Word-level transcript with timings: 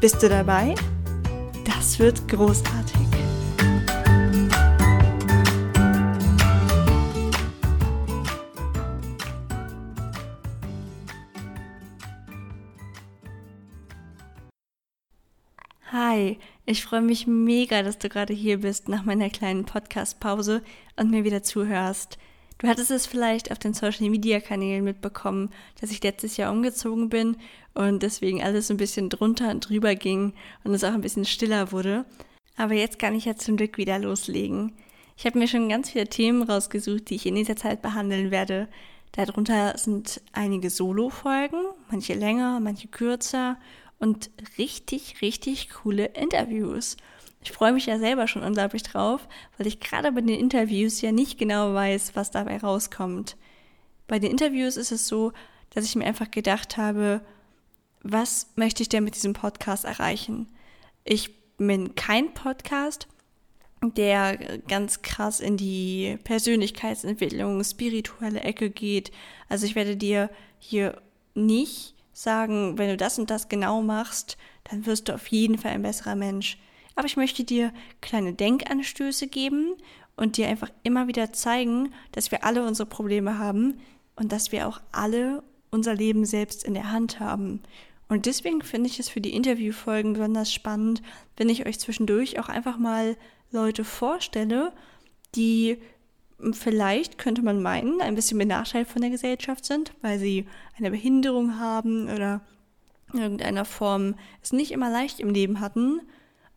Bist 0.00 0.22
du 0.22 0.28
dabei? 0.28 0.76
Das 1.64 1.98
wird 1.98 2.28
großartig. 2.28 2.94
Hi, 15.90 16.38
ich 16.64 16.84
freue 16.84 17.00
mich 17.00 17.26
mega, 17.26 17.82
dass 17.82 17.98
du 17.98 18.08
gerade 18.08 18.32
hier 18.32 18.60
bist 18.60 18.88
nach 18.88 19.04
meiner 19.04 19.30
kleinen 19.30 19.64
Podcast-Pause 19.64 20.62
und 20.94 21.10
mir 21.10 21.24
wieder 21.24 21.42
zuhörst. 21.42 22.18
Du 22.58 22.66
hattest 22.66 22.90
es 22.90 23.06
vielleicht 23.06 23.52
auf 23.52 23.60
den 23.60 23.72
Social 23.72 24.10
Media 24.10 24.40
Kanälen 24.40 24.84
mitbekommen, 24.84 25.50
dass 25.80 25.92
ich 25.92 26.02
letztes 26.02 26.36
Jahr 26.36 26.52
umgezogen 26.52 27.08
bin 27.08 27.36
und 27.74 28.02
deswegen 28.02 28.42
alles 28.42 28.68
ein 28.70 28.76
bisschen 28.76 29.08
drunter 29.08 29.50
und 29.50 29.68
drüber 29.68 29.94
ging 29.94 30.34
und 30.64 30.74
es 30.74 30.82
auch 30.82 30.92
ein 30.92 31.00
bisschen 31.00 31.24
stiller 31.24 31.70
wurde. 31.70 32.04
Aber 32.56 32.74
jetzt 32.74 32.98
kann 32.98 33.14
ich 33.14 33.26
ja 33.26 33.36
zum 33.36 33.56
Glück 33.56 33.78
wieder 33.78 34.00
loslegen. 34.00 34.72
Ich 35.16 35.24
habe 35.24 35.38
mir 35.38 35.46
schon 35.46 35.68
ganz 35.68 35.90
viele 35.90 36.08
Themen 36.08 36.42
rausgesucht, 36.42 37.10
die 37.10 37.14
ich 37.14 37.26
in 37.26 37.36
dieser 37.36 37.54
Zeit 37.54 37.80
behandeln 37.80 38.32
werde. 38.32 38.68
Darunter 39.12 39.78
sind 39.78 40.20
einige 40.32 40.68
Solo-Folgen, 40.68 41.60
manche 41.90 42.14
länger, 42.14 42.58
manche 42.58 42.88
kürzer 42.88 43.56
und 44.00 44.30
richtig, 44.58 45.22
richtig 45.22 45.70
coole 45.70 46.06
Interviews. 46.06 46.96
Ich 47.42 47.52
freue 47.52 47.72
mich 47.72 47.86
ja 47.86 47.98
selber 47.98 48.26
schon 48.26 48.42
unglaublich 48.42 48.82
drauf, 48.82 49.28
weil 49.56 49.66
ich 49.66 49.80
gerade 49.80 50.12
bei 50.12 50.20
den 50.20 50.38
Interviews 50.38 51.00
ja 51.00 51.12
nicht 51.12 51.38
genau 51.38 51.72
weiß, 51.72 52.12
was 52.14 52.30
dabei 52.30 52.58
rauskommt. 52.58 53.36
Bei 54.06 54.18
den 54.18 54.30
Interviews 54.30 54.76
ist 54.76 54.92
es 54.92 55.06
so, 55.06 55.32
dass 55.70 55.84
ich 55.84 55.94
mir 55.94 56.04
einfach 56.04 56.30
gedacht 56.30 56.76
habe, 56.76 57.20
was 58.02 58.48
möchte 58.56 58.82
ich 58.82 58.88
denn 58.88 59.04
mit 59.04 59.14
diesem 59.14 59.34
Podcast 59.34 59.84
erreichen? 59.84 60.48
Ich 61.04 61.30
bin 61.58 61.94
kein 61.94 62.32
Podcast, 62.34 63.08
der 63.82 64.36
ganz 64.66 65.02
krass 65.02 65.40
in 65.40 65.56
die 65.56 66.18
Persönlichkeitsentwicklung, 66.24 67.62
spirituelle 67.62 68.40
Ecke 68.40 68.70
geht. 68.70 69.12
Also 69.48 69.66
ich 69.66 69.74
werde 69.74 69.96
dir 69.96 70.30
hier 70.58 71.00
nicht 71.34 71.94
sagen, 72.12 72.78
wenn 72.78 72.88
du 72.88 72.96
das 72.96 73.18
und 73.18 73.30
das 73.30 73.48
genau 73.48 73.82
machst, 73.82 74.36
dann 74.64 74.86
wirst 74.86 75.08
du 75.08 75.14
auf 75.14 75.28
jeden 75.28 75.58
Fall 75.58 75.72
ein 75.72 75.82
besserer 75.82 76.16
Mensch 76.16 76.58
aber 76.98 77.06
ich 77.06 77.16
möchte 77.16 77.44
dir 77.44 77.72
kleine 78.00 78.34
Denkanstöße 78.34 79.28
geben 79.28 79.76
und 80.16 80.36
dir 80.36 80.48
einfach 80.48 80.68
immer 80.82 81.06
wieder 81.06 81.32
zeigen, 81.32 81.94
dass 82.10 82.32
wir 82.32 82.42
alle 82.42 82.66
unsere 82.66 82.88
Probleme 82.88 83.38
haben 83.38 83.78
und 84.16 84.32
dass 84.32 84.50
wir 84.50 84.66
auch 84.66 84.80
alle 84.90 85.44
unser 85.70 85.94
Leben 85.94 86.24
selbst 86.24 86.64
in 86.64 86.74
der 86.74 86.90
Hand 86.90 87.20
haben. 87.20 87.62
Und 88.08 88.26
deswegen 88.26 88.62
finde 88.62 88.90
ich 88.90 88.98
es 88.98 89.08
für 89.08 89.20
die 89.20 89.32
Interviewfolgen 89.32 90.14
besonders 90.14 90.52
spannend, 90.52 91.00
wenn 91.36 91.48
ich 91.48 91.66
euch 91.66 91.78
zwischendurch 91.78 92.40
auch 92.40 92.48
einfach 92.48 92.78
mal 92.78 93.16
Leute 93.52 93.84
vorstelle, 93.84 94.72
die 95.36 95.78
vielleicht, 96.50 97.16
könnte 97.16 97.42
man 97.42 97.62
meinen, 97.62 98.00
ein 98.00 98.16
bisschen 98.16 98.38
benachteiligt 98.38 98.90
von 98.90 99.02
der 99.02 99.12
Gesellschaft 99.12 99.64
sind, 99.64 99.92
weil 100.02 100.18
sie 100.18 100.48
eine 100.76 100.90
Behinderung 100.90 101.60
haben 101.60 102.12
oder 102.12 102.40
in 103.12 103.20
irgendeiner 103.20 103.64
Form 103.64 104.16
es 104.42 104.52
nicht 104.52 104.72
immer 104.72 104.90
leicht 104.90 105.20
im 105.20 105.30
Leben 105.30 105.60
hatten 105.60 106.00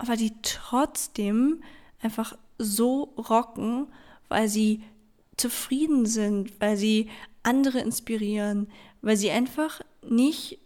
aber 0.02 0.16
die 0.16 0.34
trotzdem 0.42 1.62
einfach 2.02 2.36
so 2.58 3.14
rocken, 3.18 3.86
weil 4.30 4.50
sie 4.50 4.82
zufrieden 5.38 6.08
sind, 6.08 6.60
weil 6.60 6.76
sie 6.76 7.08
andere 7.44 7.80
inspirieren, 7.80 8.68
weil 9.04 9.16
sie 9.16 9.30
einfach 9.30 9.82
nicht 10.02 10.58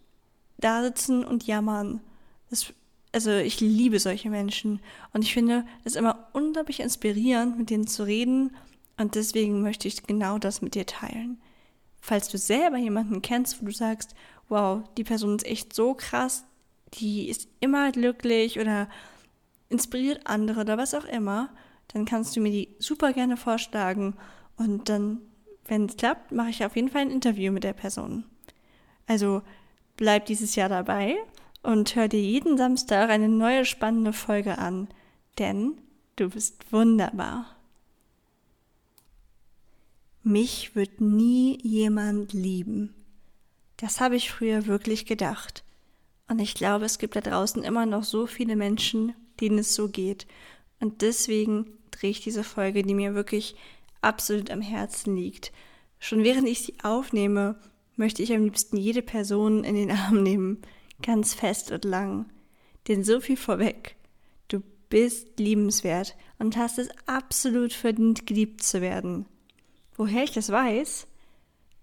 da 0.58 0.84
sitzen 0.84 1.26
und 1.26 1.46
jammern. 1.46 2.00
Das, 2.50 2.74
also 3.12 3.32
ich 3.32 3.60
liebe 3.60 4.00
solche 4.00 4.30
Menschen 4.30 4.80
und 5.12 5.22
ich 5.22 5.34
finde 5.34 5.66
es 5.84 5.98
immer 5.98 6.30
unglaublich 6.32 6.80
inspirierend, 6.80 7.58
mit 7.58 7.70
denen 7.70 7.88
zu 7.88 8.04
reden 8.04 8.56
und 8.96 9.16
deswegen 9.16 9.62
möchte 9.62 9.90
ich 9.90 10.04
genau 10.04 10.38
das 10.38 10.62
mit 10.62 10.76
dir 10.76 10.86
teilen. 10.86 11.42
Falls 12.00 12.30
du 12.30 12.38
selber 12.38 12.78
jemanden 12.78 13.22
kennst, 13.22 13.62
wo 13.62 13.66
du 13.66 13.74
sagst, 13.74 14.16
wow, 14.48 14.82
die 14.96 15.04
Person 15.04 15.36
ist 15.36 15.46
echt 15.46 15.74
so 15.74 15.94
krass, 15.94 16.46
die 16.94 17.28
ist 17.28 17.50
immer 17.60 17.92
glücklich 17.92 18.60
oder 18.60 18.88
inspiriert 19.70 20.22
andere 20.26 20.62
oder 20.62 20.78
was 20.78 20.94
auch 20.94 21.06
immer, 21.06 21.50
dann 21.90 22.06
kannst 22.06 22.36
du 22.36 22.42
mir 22.42 22.52
die 22.52 22.76
super 22.80 23.14
gerne 23.14 23.38
vorschlagen 23.38 24.16
und 24.58 24.90
dann, 24.90 25.20
wenn 25.66 25.86
es 25.86 25.98
klappt, 25.98 26.32
mache 26.32 26.50
ich 26.50 26.66
auf 26.66 26.76
jeden 26.76 26.90
Fall 26.90 27.02
ein 27.02 27.12
Interview 27.12 27.52
mit 27.52 27.64
der 27.64 27.74
Person. 27.74 28.26
Also 29.08 29.42
bleib 29.98 30.26
dieses 30.26 30.56
Jahr 30.56 30.70
dabei 30.70 31.16
und 31.64 31.96
hör 31.96 32.08
dir 32.08 32.22
jeden 32.22 32.58
Samstag 32.58 33.10
eine 33.10 33.30
neue 33.30 33.66
spannende 33.66 34.14
Folge 34.14 34.58
an, 34.58 34.88
denn 35.38 35.74
du 36.16 36.30
bist 36.30 36.72
wunderbar. 36.72 37.56
Mich 40.24 40.76
wird 40.76 41.02
nie 41.02 41.60
jemand 41.62 42.34
lieben. 42.34 42.96
Das 43.78 44.02
habe 44.02 44.16
ich 44.16 44.32
früher 44.32 44.66
wirklich 44.66 45.06
gedacht. 45.06 45.64
Und 46.28 46.40
ich 46.40 46.56
glaube, 46.56 46.86
es 46.86 46.98
gibt 46.98 47.16
da 47.16 47.22
draußen 47.22 47.64
immer 47.64 47.86
noch 47.86 48.04
so 48.04 48.26
viele 48.26 48.56
Menschen, 48.56 49.14
denen 49.42 49.60
es 49.60 49.76
so 49.76 49.90
geht. 49.90 50.28
Und 50.80 51.02
deswegen 51.02 51.78
drehe 51.92 52.12
ich 52.12 52.22
diese 52.22 52.44
Folge, 52.44 52.84
die 52.84 52.94
mir 52.94 53.16
wirklich 53.16 53.56
absolut 54.02 54.52
am 54.52 54.62
Herzen 54.62 55.16
liegt. 55.16 55.52
Schon 56.00 56.24
während 56.24 56.48
ich 56.48 56.62
sie 56.62 56.76
aufnehme, 56.84 57.60
möchte 57.96 58.22
ich 58.22 58.34
am 58.34 58.44
liebsten 58.44 58.78
jede 58.78 59.02
Person 59.02 59.64
in 59.64 59.76
den 59.76 59.92
Arm 59.92 60.24
nehmen, 60.24 60.62
ganz 61.02 61.34
fest 61.34 61.72
und 61.72 61.86
lang. 61.86 62.26
Denn 62.88 63.04
so 63.04 63.20
viel 63.20 63.38
vorweg. 63.38 63.96
Du 64.48 64.62
bist 64.90 65.40
liebenswert 65.40 66.16
und 66.38 66.58
hast 66.58 66.78
es 66.78 66.90
absolut 67.08 67.74
verdient, 67.74 68.28
geliebt 68.28 68.64
zu 68.64 68.82
werden. 68.82 69.26
Woher 69.96 70.24
ich 70.24 70.32
das 70.32 70.52
weiß? 70.52 71.08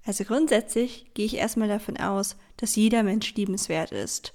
Also 0.05 0.25
grundsätzlich 0.25 1.07
gehe 1.15 1.27
ich 1.27 1.37
erstmal 1.37 1.69
davon 1.69 1.97
aus, 1.97 2.37
dass 2.57 2.77
jeder 2.77 3.03
Mensch 3.03 3.35
liebenswert 3.35 3.93
ist. 3.93 4.35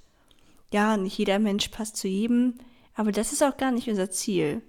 Ja, 0.72 0.96
nicht 0.96 1.16
jeder 1.18 1.38
Mensch 1.38 1.68
passt 1.68 1.96
zu 1.96 2.08
jedem, 2.08 2.54
aber 2.98 3.12
das 3.12 3.32
ist 3.32 3.44
auch 3.44 3.56
gar 3.56 3.70
nicht 3.70 3.88
unser 3.88 4.10
Ziel. 4.10 4.60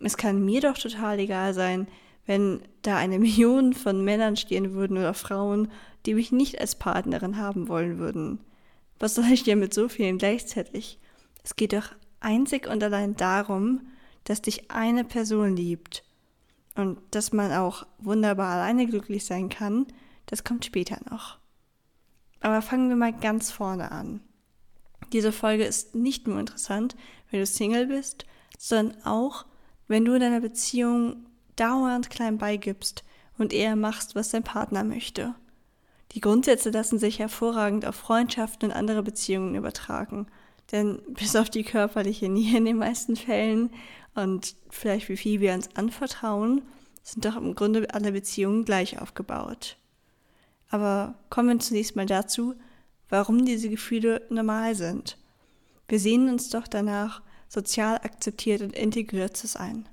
Es 0.00 0.16
kann 0.16 0.44
mir 0.44 0.60
doch 0.60 0.78
total 0.78 1.18
egal 1.18 1.52
sein, 1.52 1.88
wenn 2.24 2.62
da 2.82 2.96
eine 2.96 3.18
Million 3.18 3.72
von 3.72 4.04
Männern 4.04 4.36
stehen 4.36 4.72
würden 4.72 4.96
oder 4.96 5.14
Frauen, 5.14 5.72
die 6.06 6.14
mich 6.14 6.30
nicht 6.30 6.60
als 6.60 6.76
Partnerin 6.76 7.38
haben 7.38 7.66
wollen 7.66 7.98
würden. 7.98 8.38
Was 9.00 9.16
soll 9.16 9.26
ich 9.32 9.42
dir 9.42 9.56
mit 9.56 9.74
so 9.74 9.88
vielen 9.88 10.16
gleichzeitig? 10.16 11.00
Es 11.42 11.56
geht 11.56 11.72
doch 11.72 11.88
einzig 12.20 12.68
und 12.68 12.84
allein 12.84 13.16
darum, 13.16 13.80
dass 14.22 14.42
dich 14.42 14.70
eine 14.70 15.02
Person 15.02 15.56
liebt. 15.56 16.04
Und 16.76 16.98
dass 17.10 17.32
man 17.32 17.50
auch 17.50 17.84
wunderbar 17.98 18.54
alleine 18.54 18.86
glücklich 18.86 19.24
sein 19.24 19.48
kann, 19.48 19.86
das 20.26 20.44
kommt 20.44 20.64
später 20.64 20.98
noch. 21.10 21.38
Aber 22.38 22.62
fangen 22.62 22.90
wir 22.90 22.96
mal 22.96 23.12
ganz 23.12 23.50
vorne 23.50 23.90
an. 23.90 24.20
Diese 25.12 25.32
Folge 25.32 25.64
ist 25.64 25.94
nicht 25.94 26.26
nur 26.26 26.38
interessant, 26.40 26.96
wenn 27.30 27.40
du 27.40 27.46
Single 27.46 27.86
bist, 27.86 28.26
sondern 28.58 29.02
auch, 29.04 29.46
wenn 29.88 30.04
du 30.04 30.14
in 30.14 30.20
deiner 30.20 30.40
Beziehung 30.40 31.26
dauernd 31.56 32.10
klein 32.10 32.38
beigibst 32.38 33.04
und 33.38 33.52
eher 33.52 33.76
machst, 33.76 34.14
was 34.14 34.30
dein 34.30 34.42
Partner 34.42 34.84
möchte. 34.84 35.34
Die 36.12 36.20
Grundsätze 36.20 36.70
lassen 36.70 36.98
sich 36.98 37.18
hervorragend 37.18 37.84
auf 37.84 37.96
Freundschaften 37.96 38.70
und 38.70 38.76
andere 38.76 39.02
Beziehungen 39.02 39.54
übertragen. 39.54 40.26
Denn 40.72 41.00
bis 41.08 41.36
auf 41.36 41.50
die 41.50 41.62
körperliche 41.62 42.28
Nähe 42.28 42.58
in 42.58 42.64
den 42.64 42.78
meisten 42.78 43.16
Fällen 43.16 43.70
und 44.14 44.56
vielleicht 44.70 45.08
wie 45.08 45.16
viel 45.16 45.40
wir 45.40 45.54
uns 45.54 45.74
anvertrauen, 45.76 46.62
sind 47.02 47.24
doch 47.24 47.36
im 47.36 47.54
Grunde 47.54 47.86
alle 47.94 48.12
Beziehungen 48.12 48.64
gleich 48.64 49.00
aufgebaut. 49.00 49.76
Aber 50.70 51.14
kommen 51.30 51.48
wir 51.48 51.58
zunächst 51.60 51.94
mal 51.94 52.06
dazu, 52.06 52.54
warum 53.08 53.44
diese 53.44 53.68
Gefühle 53.68 54.26
normal 54.28 54.74
sind. 54.74 55.16
Wir 55.88 56.00
sehnen 56.00 56.28
uns 56.28 56.50
doch 56.50 56.66
danach, 56.66 57.22
sozial 57.48 57.96
akzeptiert 57.96 58.62
und 58.62 58.74
integriert 58.74 59.36
zu 59.36 59.46
sein. 59.46 59.88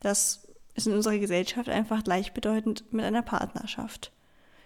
Das 0.00 0.46
ist 0.74 0.86
in 0.86 0.94
unserer 0.94 1.18
Gesellschaft 1.18 1.68
einfach 1.68 2.04
gleichbedeutend 2.04 2.92
mit 2.92 3.04
einer 3.04 3.22
Partnerschaft. 3.22 4.12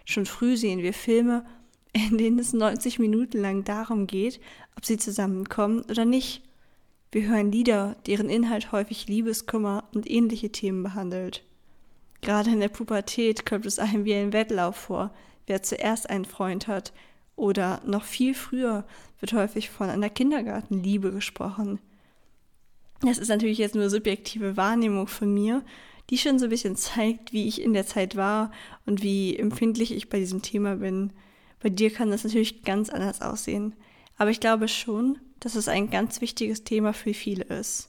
Schon 0.04 0.26
früh 0.26 0.56
sehen 0.56 0.80
wir 0.82 0.94
Filme, 0.94 1.44
in 1.92 2.18
denen 2.18 2.38
es 2.38 2.52
90 2.52 2.98
Minuten 2.98 3.38
lang 3.40 3.64
darum 3.64 4.06
geht, 4.06 4.40
ob 4.76 4.84
sie 4.84 4.96
zusammenkommen 4.96 5.82
oder 5.82 6.04
nicht. 6.04 6.42
Wir 7.10 7.28
hören 7.28 7.52
Lieder, 7.52 7.96
deren 8.06 8.30
Inhalt 8.30 8.72
häufig 8.72 9.06
Liebeskummer 9.06 9.84
und 9.94 10.10
ähnliche 10.10 10.50
Themen 10.50 10.82
behandelt. 10.82 11.44
Gerade 12.22 12.50
in 12.50 12.60
der 12.60 12.68
Pubertät 12.68 13.44
kommt 13.44 13.66
es 13.66 13.78
einem 13.78 14.04
wie 14.04 14.14
ein 14.14 14.32
Wettlauf 14.32 14.76
vor, 14.76 15.12
wer 15.46 15.62
zuerst 15.62 16.08
einen 16.08 16.24
Freund 16.24 16.68
hat, 16.68 16.92
oder 17.36 17.80
noch 17.84 18.04
viel 18.04 18.34
früher 18.34 18.84
wird 19.20 19.32
häufig 19.32 19.70
von 19.70 19.88
einer 19.88 20.10
Kindergartenliebe 20.10 21.12
gesprochen. 21.12 21.78
Das 23.00 23.18
ist 23.18 23.28
natürlich 23.28 23.58
jetzt 23.58 23.74
nur 23.74 23.90
subjektive 23.90 24.56
Wahrnehmung 24.56 25.06
von 25.06 25.32
mir, 25.32 25.64
die 26.10 26.18
schon 26.18 26.38
so 26.38 26.46
ein 26.46 26.50
bisschen 26.50 26.76
zeigt, 26.76 27.32
wie 27.32 27.48
ich 27.48 27.60
in 27.60 27.72
der 27.72 27.86
Zeit 27.86 28.16
war 28.16 28.52
und 28.86 29.02
wie 29.02 29.36
empfindlich 29.36 29.92
ich 29.92 30.08
bei 30.08 30.18
diesem 30.18 30.42
Thema 30.42 30.76
bin. 30.76 31.12
Bei 31.60 31.68
dir 31.68 31.90
kann 31.90 32.10
das 32.10 32.24
natürlich 32.24 32.64
ganz 32.64 32.90
anders 32.90 33.22
aussehen. 33.22 33.74
Aber 34.18 34.30
ich 34.30 34.40
glaube 34.40 34.68
schon, 34.68 35.18
dass 35.40 35.54
es 35.54 35.68
ein 35.68 35.90
ganz 35.90 36.20
wichtiges 36.20 36.64
Thema 36.64 36.92
für 36.92 37.14
viele 37.14 37.44
ist. 37.44 37.88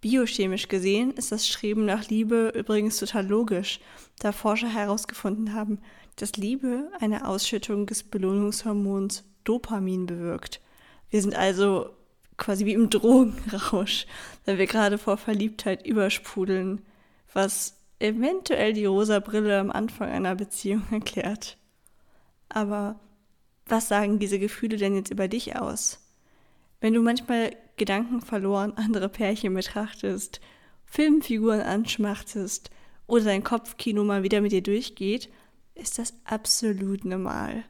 Biochemisch 0.00 0.68
gesehen 0.68 1.12
ist 1.12 1.30
das 1.30 1.46
Streben 1.46 1.84
nach 1.84 2.08
Liebe 2.08 2.52
übrigens 2.56 2.98
total 2.98 3.26
logisch, 3.26 3.80
da 4.18 4.32
Forscher 4.32 4.68
herausgefunden 4.68 5.54
haben, 5.54 5.78
dass 6.16 6.36
Liebe 6.36 6.90
eine 7.00 7.26
Ausschüttung 7.26 7.86
des 7.86 8.02
Belohnungshormons 8.02 9.24
Dopamin 9.44 10.06
bewirkt. 10.06 10.60
Wir 11.10 11.20
sind 11.20 11.34
also 11.34 11.90
quasi 12.36 12.66
wie 12.66 12.74
im 12.74 12.90
Drogenrausch, 12.90 14.06
wenn 14.44 14.58
wir 14.58 14.66
gerade 14.66 14.98
vor 14.98 15.16
Verliebtheit 15.16 15.86
übersprudeln, 15.86 16.82
was 17.32 17.76
eventuell 17.98 18.72
die 18.72 18.84
rosa 18.84 19.20
Brille 19.20 19.58
am 19.58 19.70
Anfang 19.70 20.10
einer 20.10 20.34
Beziehung 20.34 20.82
erklärt. 20.90 21.56
Aber 22.48 22.98
was 23.66 23.88
sagen 23.88 24.18
diese 24.18 24.38
Gefühle 24.38 24.76
denn 24.76 24.96
jetzt 24.96 25.10
über 25.10 25.28
dich 25.28 25.56
aus? 25.56 26.00
Wenn 26.80 26.94
du 26.94 27.00
manchmal 27.00 27.56
Gedanken 27.76 28.20
verloren 28.20 28.76
andere 28.76 29.08
Pärchen 29.08 29.54
betrachtest, 29.54 30.40
Filmfiguren 30.84 31.60
anschmachtest 31.60 32.70
oder 33.06 33.24
dein 33.24 33.44
Kopfkino 33.44 34.04
mal 34.04 34.24
wieder 34.24 34.40
mit 34.40 34.52
dir 34.52 34.62
durchgeht, 34.62 35.30
ist 35.74 35.98
das 35.98 36.14
absolut 36.24 37.04
normal. 37.04 37.64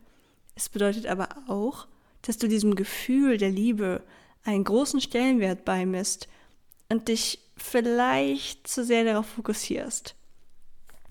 Es 0.54 0.68
bedeutet 0.68 1.06
aber 1.06 1.28
auch, 1.48 1.86
dass 2.22 2.38
du 2.38 2.48
diesem 2.48 2.74
Gefühl 2.74 3.38
der 3.38 3.50
Liebe 3.50 4.02
einen 4.44 4.64
großen 4.64 5.00
Stellenwert 5.00 5.64
beimisst 5.64 6.28
und 6.88 7.08
dich 7.08 7.40
vielleicht 7.56 8.66
zu 8.68 8.84
sehr 8.84 9.04
darauf 9.04 9.26
fokussierst. 9.26 10.14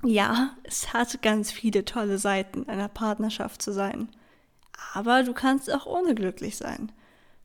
Ja, 0.04 0.56
es 0.64 0.94
hat 0.94 1.22
ganz 1.22 1.52
viele 1.52 1.86
tolle 1.86 2.18
Seiten, 2.18 2.68
einer 2.68 2.88
Partnerschaft 2.88 3.62
zu 3.62 3.72
sein. 3.72 4.10
Aber 4.94 5.24
du 5.24 5.34
kannst 5.34 5.72
auch 5.72 5.86
unglücklich 5.86 6.58
sein. 6.58 6.92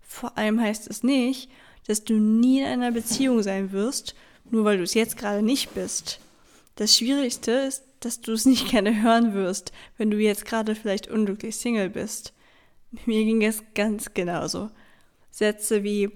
Vor 0.00 0.38
allem 0.38 0.60
heißt 0.60 0.88
es 0.88 1.02
nicht, 1.02 1.50
dass 1.86 2.04
du 2.04 2.14
nie 2.14 2.60
in 2.60 2.66
einer 2.66 2.92
Beziehung 2.92 3.42
sein 3.42 3.72
wirst, 3.72 4.14
nur 4.50 4.64
weil 4.64 4.78
du 4.78 4.84
es 4.84 4.94
jetzt 4.94 5.16
gerade 5.16 5.42
nicht 5.42 5.74
bist. 5.74 6.20
Das 6.76 6.96
Schwierigste 6.96 7.50
ist, 7.50 7.84
dass 8.00 8.20
du 8.20 8.32
es 8.32 8.46
nicht 8.46 8.68
gerne 8.70 9.02
hören 9.02 9.34
wirst, 9.34 9.72
wenn 9.96 10.10
du 10.10 10.18
jetzt 10.18 10.44
gerade 10.44 10.74
vielleicht 10.74 11.08
unglücklich 11.08 11.56
Single 11.56 11.90
bist. 11.90 12.32
Mir 13.04 13.24
ging 13.24 13.42
es 13.42 13.64
ganz 13.74 14.14
genauso. 14.14 14.70
Sätze 15.30 15.82
wie 15.82 16.10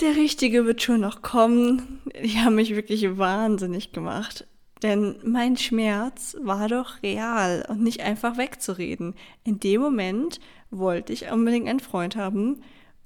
der 0.00 0.16
Richtige 0.16 0.66
wird 0.66 0.82
schon 0.82 1.00
noch 1.00 1.22
kommen, 1.22 2.02
die 2.22 2.38
haben 2.38 2.56
mich 2.56 2.74
wirklich 2.74 3.18
wahnsinnig 3.18 3.92
gemacht. 3.92 4.46
Denn 4.82 5.16
mein 5.22 5.56
Schmerz 5.56 6.36
war 6.40 6.66
doch 6.66 7.04
real 7.04 7.64
und 7.68 7.82
nicht 7.82 8.00
einfach 8.00 8.36
wegzureden. 8.36 9.14
In 9.44 9.60
dem 9.60 9.80
Moment 9.80 10.40
wollte 10.70 11.12
ich 11.12 11.30
unbedingt 11.30 11.68
einen 11.68 11.78
Freund 11.78 12.16
haben 12.16 12.62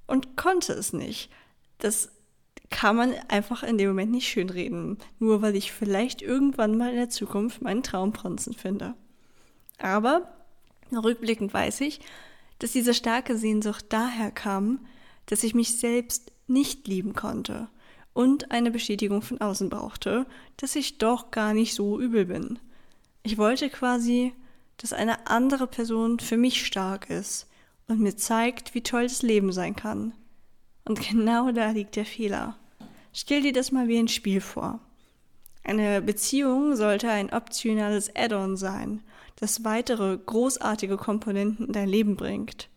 und 0.07 0.37
konnte 0.37 0.73
es 0.73 0.95
nicht. 0.95 1.31
Das 1.79 2.16
kann 2.71 2.97
man 2.97 3.15
einfach 3.29 3.63
in 3.63 3.79
dem 3.79 3.89
Moment 3.89 4.11
nicht 4.11 4.29
schönreden, 4.29 4.99
nur 5.19 5.43
weil 5.43 5.57
ich 5.57 5.73
vielleicht 5.73 6.23
irgendwann 6.23 6.77
mal 6.77 6.91
in 6.91 6.97
der 6.97 7.11
Zukunft 7.11 7.63
meinen 7.63 7.83
Traumprinzen 7.83 8.55
finde. 8.55 8.95
Aber 9.79 10.33
rückblickend 10.93 11.53
weiß 11.53 11.81
ich, 11.83 12.01
dass 12.59 12.73
diese 12.73 12.95
starke 12.95 13.37
Sehnsucht 13.37 13.87
daher 13.91 14.31
kam, 14.31 14.87
dass 15.27 15.43
ich 15.43 15.55
mich 15.55 15.79
selbst 15.79 16.33
nicht 16.47 16.87
lieben 16.89 17.15
konnte 17.15 17.69
und 18.15 18.51
eine 18.51 18.71
Bestätigung 18.71 19.21
von 19.21 19.41
außen 19.41 19.69
brauchte, 19.69 20.27
dass 20.57 20.77
ich 20.77 20.99
doch 20.99 21.31
gar 21.31 21.53
nicht 21.53 21.75
so 21.75 22.01
übel 22.01 22.25
bin. 22.25 22.59
Ich 23.23 23.37
wollte 23.37 23.69
quasi, 23.69 24.33
dass 24.79 24.93
eine 24.93 25.27
andere 25.27 25.67
Person 25.67 26.19
für 26.19 26.37
mich 26.37 26.65
stark 26.65 27.11
ist 27.11 27.47
und 27.89 28.01
mir 28.01 28.17
zeigt, 28.17 28.75
wie 28.75 28.83
toll 28.83 29.03
das 29.03 29.23
Leben 29.23 29.53
sein 29.53 29.77
kann. 29.77 30.15
Und 30.87 31.01
genau 31.07 31.51
da 31.51 31.73
liegt 31.73 31.97
der 31.97 32.07
Fehler. 32.07 32.57
Stell 33.13 33.43
dir 33.43 33.53
das 33.53 33.73
mal 33.73 33.89
wie 33.89 33.99
ein 33.99 34.09
Spiel 34.09 34.41
vor. 34.41 34.81
Eine 35.65 36.01
Beziehung 36.01 36.77
sollte 36.77 37.11
ein 37.11 37.33
optionales 37.33 38.15
Add-on 38.15 38.57
sein, 38.57 39.03
das 39.35 39.65
weitere 39.65 40.17
großartige 40.17 40.97
Komponenten 40.97 41.67
in 41.67 41.73
dein 41.73 41.89
Leben 41.89 42.17
bringt. 42.17 42.69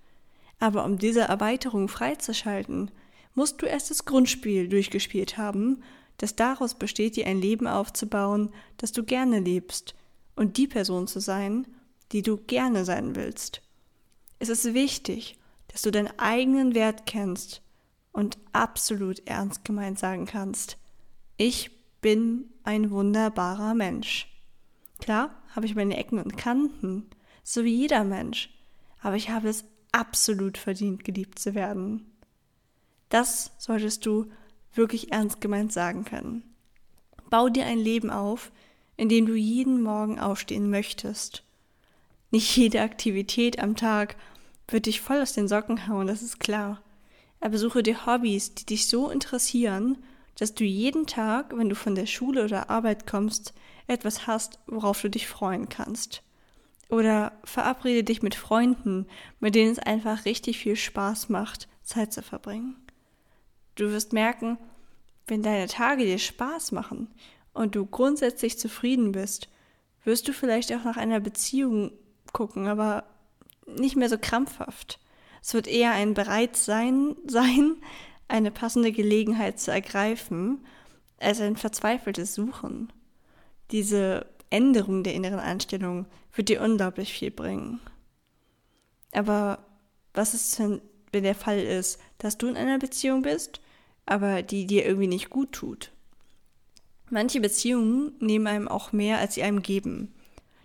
Aber 0.59 0.85
um 0.85 0.97
diese 0.97 1.21
Erweiterung 1.21 1.87
freizuschalten, 1.87 2.89
musst 3.35 3.61
du 3.61 3.67
erst 3.67 3.91
das 3.91 4.05
Grundspiel 4.05 4.67
durchgespielt 4.67 5.37
haben, 5.37 5.83
das 6.17 6.35
daraus 6.35 6.73
besteht, 6.73 7.15
dir 7.15 7.27
ein 7.27 7.39
Leben 7.39 7.67
aufzubauen, 7.67 8.51
das 8.77 8.91
du 8.91 9.03
gerne 9.03 9.39
lebst 9.39 9.93
und 10.35 10.57
die 10.57 10.67
Person 10.67 11.07
zu 11.07 11.19
sein, 11.19 11.67
die 12.11 12.23
du 12.23 12.37
gerne 12.37 12.85
sein 12.85 13.15
willst. 13.15 13.61
Es 14.39 14.49
ist 14.49 14.73
wichtig, 14.73 15.37
dass 15.67 15.83
du 15.83 15.91
deinen 15.91 16.17
eigenen 16.17 16.73
Wert 16.73 17.05
kennst 17.05 17.61
und 18.11 18.37
absolut 18.53 19.27
ernst 19.27 19.65
gemeint 19.65 19.99
sagen 19.99 20.25
kannst, 20.25 20.77
ich 21.37 21.71
bin 22.01 22.45
ein 22.63 22.91
wunderbarer 22.91 23.73
Mensch. 23.73 24.27
Klar 24.99 25.41
habe 25.55 25.65
ich 25.65 25.75
meine 25.75 25.97
Ecken 25.97 26.19
und 26.19 26.37
Kanten, 26.37 27.09
so 27.43 27.63
wie 27.63 27.75
jeder 27.75 28.03
Mensch, 28.03 28.49
aber 29.01 29.15
ich 29.15 29.29
habe 29.29 29.47
es 29.47 29.65
absolut 29.91 30.57
verdient, 30.57 31.03
geliebt 31.03 31.39
zu 31.39 31.55
werden. 31.55 32.11
Das 33.09 33.51
solltest 33.57 34.05
du 34.05 34.31
wirklich 34.73 35.11
ernst 35.11 35.41
gemeint 35.41 35.73
sagen 35.73 36.05
können. 36.05 36.43
Bau 37.29 37.49
dir 37.49 37.65
ein 37.65 37.79
Leben 37.79 38.09
auf, 38.09 38.51
in 38.97 39.09
dem 39.09 39.25
du 39.25 39.35
jeden 39.35 39.81
Morgen 39.81 40.19
aufstehen 40.19 40.69
möchtest 40.69 41.43
nicht 42.31 42.55
jede 42.55 42.81
Aktivität 42.81 43.59
am 43.59 43.75
Tag 43.75 44.15
wird 44.67 44.85
dich 44.85 45.01
voll 45.01 45.21
aus 45.21 45.33
den 45.33 45.47
Socken 45.47 45.87
hauen, 45.87 46.07
das 46.07 46.21
ist 46.21 46.39
klar. 46.39 46.81
Aber 47.39 47.57
suche 47.57 47.83
dir 47.83 48.05
Hobbys, 48.05 48.55
die 48.55 48.65
dich 48.65 48.87
so 48.87 49.09
interessieren, 49.09 49.97
dass 50.35 50.53
du 50.53 50.63
jeden 50.63 51.05
Tag, 51.05 51.55
wenn 51.57 51.69
du 51.69 51.75
von 51.75 51.95
der 51.95 52.05
Schule 52.05 52.43
oder 52.43 52.69
Arbeit 52.69 53.07
kommst, 53.07 53.53
etwas 53.87 54.27
hast, 54.27 54.59
worauf 54.67 55.01
du 55.01 55.09
dich 55.09 55.27
freuen 55.27 55.69
kannst. 55.69 56.21
Oder 56.89 57.33
verabrede 57.43 58.03
dich 58.03 58.21
mit 58.21 58.35
Freunden, 58.35 59.05
mit 59.39 59.55
denen 59.55 59.71
es 59.71 59.79
einfach 59.79 60.25
richtig 60.25 60.57
viel 60.57 60.75
Spaß 60.75 61.29
macht, 61.29 61.67
Zeit 61.83 62.13
zu 62.13 62.21
verbringen. 62.21 62.75
Du 63.75 63.91
wirst 63.91 64.13
merken, 64.13 64.57
wenn 65.27 65.43
deine 65.43 65.67
Tage 65.67 66.05
dir 66.05 66.17
Spaß 66.17 66.71
machen 66.71 67.07
und 67.53 67.75
du 67.75 67.85
grundsätzlich 67.85 68.57
zufrieden 68.57 69.11
bist, 69.11 69.49
wirst 70.03 70.27
du 70.27 70.33
vielleicht 70.33 70.73
auch 70.73 70.83
nach 70.83 70.97
einer 70.97 71.19
Beziehung 71.19 71.91
gucken, 72.33 72.67
aber 72.67 73.03
nicht 73.67 73.95
mehr 73.95 74.09
so 74.09 74.17
krampfhaft. 74.19 74.99
Es 75.41 75.53
wird 75.53 75.67
eher 75.67 75.91
ein 75.91 76.13
Bereitsein 76.13 77.15
sein, 77.25 77.77
eine 78.27 78.51
passende 78.51 78.91
Gelegenheit 78.91 79.59
zu 79.59 79.71
ergreifen, 79.71 80.65
als 81.19 81.41
ein 81.41 81.55
verzweifeltes 81.55 82.35
Suchen. 82.35 82.91
Diese 83.71 84.25
Änderung 84.49 85.03
der 85.03 85.13
inneren 85.13 85.39
Einstellung 85.39 86.05
wird 86.33 86.49
dir 86.49 86.61
unglaublich 86.61 87.13
viel 87.13 87.31
bringen. 87.31 87.79
Aber 89.11 89.59
was 90.13 90.33
ist, 90.33 90.59
wenn, 90.59 90.81
wenn 91.11 91.23
der 91.23 91.35
Fall 91.35 91.59
ist, 91.59 91.99
dass 92.17 92.37
du 92.37 92.47
in 92.47 92.57
einer 92.57 92.79
Beziehung 92.79 93.21
bist, 93.21 93.61
aber 94.05 94.41
die 94.41 94.65
dir 94.65 94.85
irgendwie 94.85 95.07
nicht 95.07 95.29
gut 95.29 95.51
tut? 95.51 95.91
Manche 97.09 97.41
Beziehungen 97.41 98.13
nehmen 98.19 98.47
einem 98.47 98.67
auch 98.67 98.91
mehr, 98.91 99.17
als 99.17 99.35
sie 99.35 99.43
einem 99.43 99.61
geben. 99.61 100.13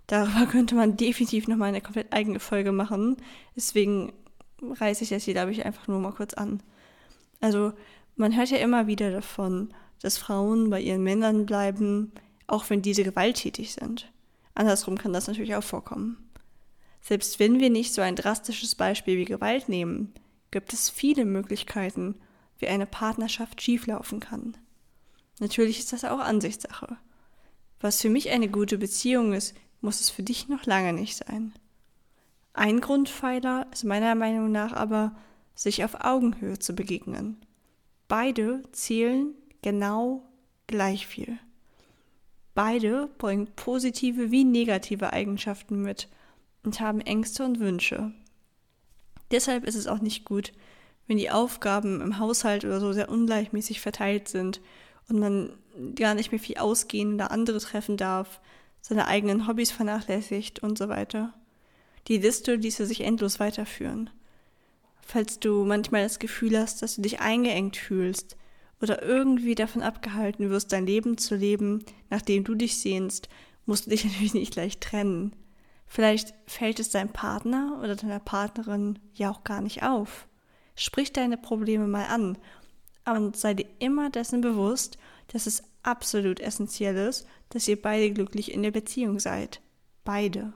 Darüber 0.07 0.45
könnte 0.45 0.75
man 0.75 0.97
definitiv 0.97 1.47
nochmal 1.47 1.69
eine 1.69 1.81
komplett 1.81 2.13
eigene 2.13 2.39
Folge 2.39 2.71
machen. 2.71 3.17
Deswegen 3.55 4.13
reiße 4.61 5.03
ich 5.03 5.09
das 5.09 5.23
hier, 5.23 5.33
glaube 5.33 5.51
ich, 5.51 5.65
einfach 5.65 5.87
nur 5.87 5.99
mal 5.99 6.13
kurz 6.13 6.33
an. 6.33 6.61
Also, 7.41 7.73
man 8.15 8.35
hört 8.35 8.49
ja 8.49 8.57
immer 8.57 8.87
wieder 8.87 9.11
davon, 9.11 9.73
dass 10.01 10.17
Frauen 10.17 10.69
bei 10.69 10.81
ihren 10.81 11.03
Männern 11.03 11.45
bleiben, 11.45 12.11
auch 12.47 12.69
wenn 12.69 12.81
diese 12.81 13.03
gewalttätig 13.03 13.73
sind. 13.73 14.11
Andersrum 14.53 14.97
kann 14.97 15.13
das 15.13 15.27
natürlich 15.27 15.55
auch 15.55 15.63
vorkommen. 15.63 16.17
Selbst 17.01 17.39
wenn 17.39 17.59
wir 17.59 17.69
nicht 17.69 17.93
so 17.93 18.01
ein 18.01 18.15
drastisches 18.15 18.75
Beispiel 18.75 19.17
wie 19.17 19.25
Gewalt 19.25 19.69
nehmen, 19.69 20.13
gibt 20.51 20.73
es 20.73 20.89
viele 20.89 21.25
Möglichkeiten, 21.25 22.15
wie 22.57 22.67
eine 22.67 22.85
Partnerschaft 22.85 23.61
schieflaufen 23.61 24.19
kann. 24.19 24.57
Natürlich 25.39 25.79
ist 25.79 25.91
das 25.93 26.05
auch 26.05 26.19
Ansichtssache. 26.19 26.97
Was 27.81 28.01
für 28.01 28.09
mich 28.09 28.29
eine 28.29 28.47
gute 28.47 28.77
Beziehung 28.77 29.33
ist, 29.33 29.53
muss 29.81 29.99
es 29.99 30.09
für 30.09 30.23
dich 30.23 30.47
noch 30.47 30.65
lange 30.65 30.93
nicht 30.93 31.17
sein. 31.17 31.53
Ein 32.57 32.79
Grundpfeiler 32.79 33.67
ist 33.73 33.83
meiner 33.83 34.15
Meinung 34.15 34.49
nach 34.49 34.71
aber, 34.71 35.13
sich 35.55 35.83
auf 35.83 36.05
Augenhöhe 36.05 36.57
zu 36.57 36.73
begegnen. 36.73 37.37
Beide 38.07 38.63
zählen 38.71 39.33
genau 39.61 40.23
gleich 40.65 41.05
viel. 41.05 41.37
Beide 42.53 43.09
bringen 43.17 43.49
positive 43.57 44.31
wie 44.31 44.45
negative 44.45 45.11
Eigenschaften 45.11 45.81
mit 45.81 46.07
und 46.63 46.79
haben 46.79 47.01
Ängste 47.01 47.43
und 47.43 47.59
Wünsche. 47.59 48.13
Deshalb 49.31 49.65
ist 49.65 49.75
es 49.75 49.87
auch 49.87 49.99
nicht 49.99 50.23
gut, 50.23 50.53
wenn 51.07 51.17
die 51.17 51.31
Aufgaben 51.31 51.99
im 51.99 52.19
Haushalt 52.19 52.63
oder 52.63 52.79
so 52.79 52.93
sehr 52.93 53.09
ungleichmäßig 53.09 53.81
verteilt 53.81 54.29
sind 54.29 54.61
und 55.09 55.19
man 55.19 55.49
gar 55.95 56.15
nicht 56.15 56.31
mehr 56.31 56.39
viel 56.39 56.57
ausgehen 56.57 57.15
oder 57.15 57.31
andere 57.31 57.59
treffen 57.59 57.97
darf, 57.97 58.39
seine 58.81 59.07
eigenen 59.07 59.45
Hobbys 59.45 59.71
vernachlässigt 59.71 60.59
und 60.59 60.77
so 60.77 60.87
weiter. 60.87 61.33
Die 62.07 62.17
Liste 62.17 62.55
ließe 62.55 62.85
sich 62.85 63.01
endlos 63.01 63.39
weiterführen. 63.39 64.09
Falls 65.01 65.39
du 65.39 65.65
manchmal 65.65 66.03
das 66.03 66.19
Gefühl 66.19 66.57
hast, 66.57 66.81
dass 66.81 66.95
du 66.95 67.01
dich 67.01 67.19
eingeengt 67.19 67.77
fühlst 67.77 68.37
oder 68.81 69.01
irgendwie 69.03 69.55
davon 69.55 69.81
abgehalten 69.81 70.49
wirst, 70.49 70.71
dein 70.71 70.85
Leben 70.85 71.17
zu 71.17 71.35
leben, 71.35 71.83
nachdem 72.09 72.43
du 72.43 72.55
dich 72.55 72.79
sehnst, 72.79 73.29
musst 73.65 73.85
du 73.85 73.89
dich 73.89 74.05
natürlich 74.05 74.33
nicht 74.33 74.53
gleich 74.53 74.79
trennen. 74.79 75.35
Vielleicht 75.87 76.33
fällt 76.47 76.79
es 76.79 76.89
deinem 76.89 77.09
Partner 77.09 77.79
oder 77.81 77.95
deiner 77.95 78.19
Partnerin 78.19 78.99
ja 79.13 79.31
auch 79.31 79.43
gar 79.43 79.61
nicht 79.61 79.83
auf. 79.83 80.27
Sprich 80.75 81.13
deine 81.13 81.37
Probleme 81.37 81.87
mal 81.87 82.05
an 82.05 82.37
und 83.05 83.37
sei 83.37 83.53
dir 83.53 83.67
immer 83.79 84.09
dessen 84.09 84.41
bewusst, 84.41 84.97
dass 85.27 85.45
es 85.45 85.63
absolut 85.83 86.39
essentiell 86.39 86.97
ist, 86.97 87.27
dass 87.49 87.67
ihr 87.67 87.81
beide 87.81 88.11
glücklich 88.11 88.51
in 88.51 88.63
der 88.63 88.71
Beziehung 88.71 89.19
seid. 89.19 89.61
Beide. 90.03 90.53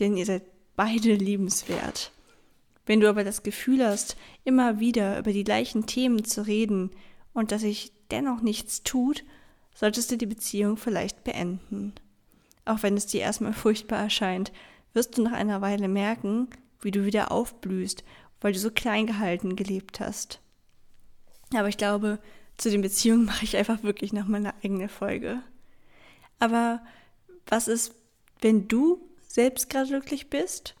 Denn 0.00 0.16
ihr 0.16 0.26
seid 0.26 0.42
beide 0.78 1.14
liebenswert. 1.14 2.12
Wenn 2.86 3.00
du 3.00 3.08
aber 3.08 3.24
das 3.24 3.42
Gefühl 3.42 3.84
hast, 3.84 4.16
immer 4.44 4.78
wieder 4.78 5.18
über 5.18 5.32
die 5.32 5.42
gleichen 5.42 5.86
Themen 5.86 6.24
zu 6.24 6.46
reden 6.46 6.92
und 7.32 7.50
dass 7.50 7.62
sich 7.62 7.90
dennoch 8.12 8.42
nichts 8.42 8.84
tut, 8.84 9.24
solltest 9.74 10.12
du 10.12 10.16
die 10.16 10.26
Beziehung 10.26 10.76
vielleicht 10.76 11.24
beenden. 11.24 11.94
Auch 12.64 12.84
wenn 12.84 12.96
es 12.96 13.06
dir 13.06 13.22
erstmal 13.22 13.52
furchtbar 13.54 13.98
erscheint, 13.98 14.52
wirst 14.92 15.18
du 15.18 15.22
nach 15.22 15.32
einer 15.32 15.60
Weile 15.60 15.88
merken, 15.88 16.46
wie 16.80 16.92
du 16.92 17.04
wieder 17.04 17.32
aufblühst, 17.32 18.04
weil 18.40 18.52
du 18.52 18.60
so 18.60 18.70
klein 18.70 19.08
gehalten 19.08 19.56
gelebt 19.56 19.98
hast. 19.98 20.40
Aber 21.56 21.68
ich 21.68 21.76
glaube, 21.76 22.20
zu 22.56 22.70
den 22.70 22.82
Beziehungen 22.82 23.24
mache 23.26 23.44
ich 23.44 23.56
einfach 23.56 23.82
wirklich 23.82 24.12
noch 24.12 24.28
mal 24.28 24.36
eine 24.36 24.54
eigene 24.62 24.88
Folge. 24.88 25.40
Aber 26.38 26.80
was 27.48 27.66
ist, 27.66 27.96
wenn 28.40 28.68
du 28.68 29.07
selbst 29.28 29.70
gerade 29.70 29.88
glücklich 29.88 30.28
bist? 30.28 30.74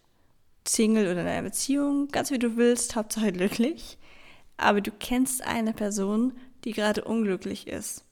Single 0.66 1.06
oder 1.06 1.20
in 1.20 1.26
einer 1.26 1.42
Beziehung, 1.42 2.08
ganz 2.08 2.30
wie 2.30 2.38
du 2.38 2.56
willst, 2.56 2.96
Hauptsache 2.96 3.32
glücklich. 3.32 3.98
Aber 4.56 4.80
du 4.80 4.90
kennst 4.90 5.46
eine 5.46 5.72
Person, 5.72 6.32
die 6.64 6.72
gerade 6.72 7.04
unglücklich 7.04 7.68
ist. 7.68 8.04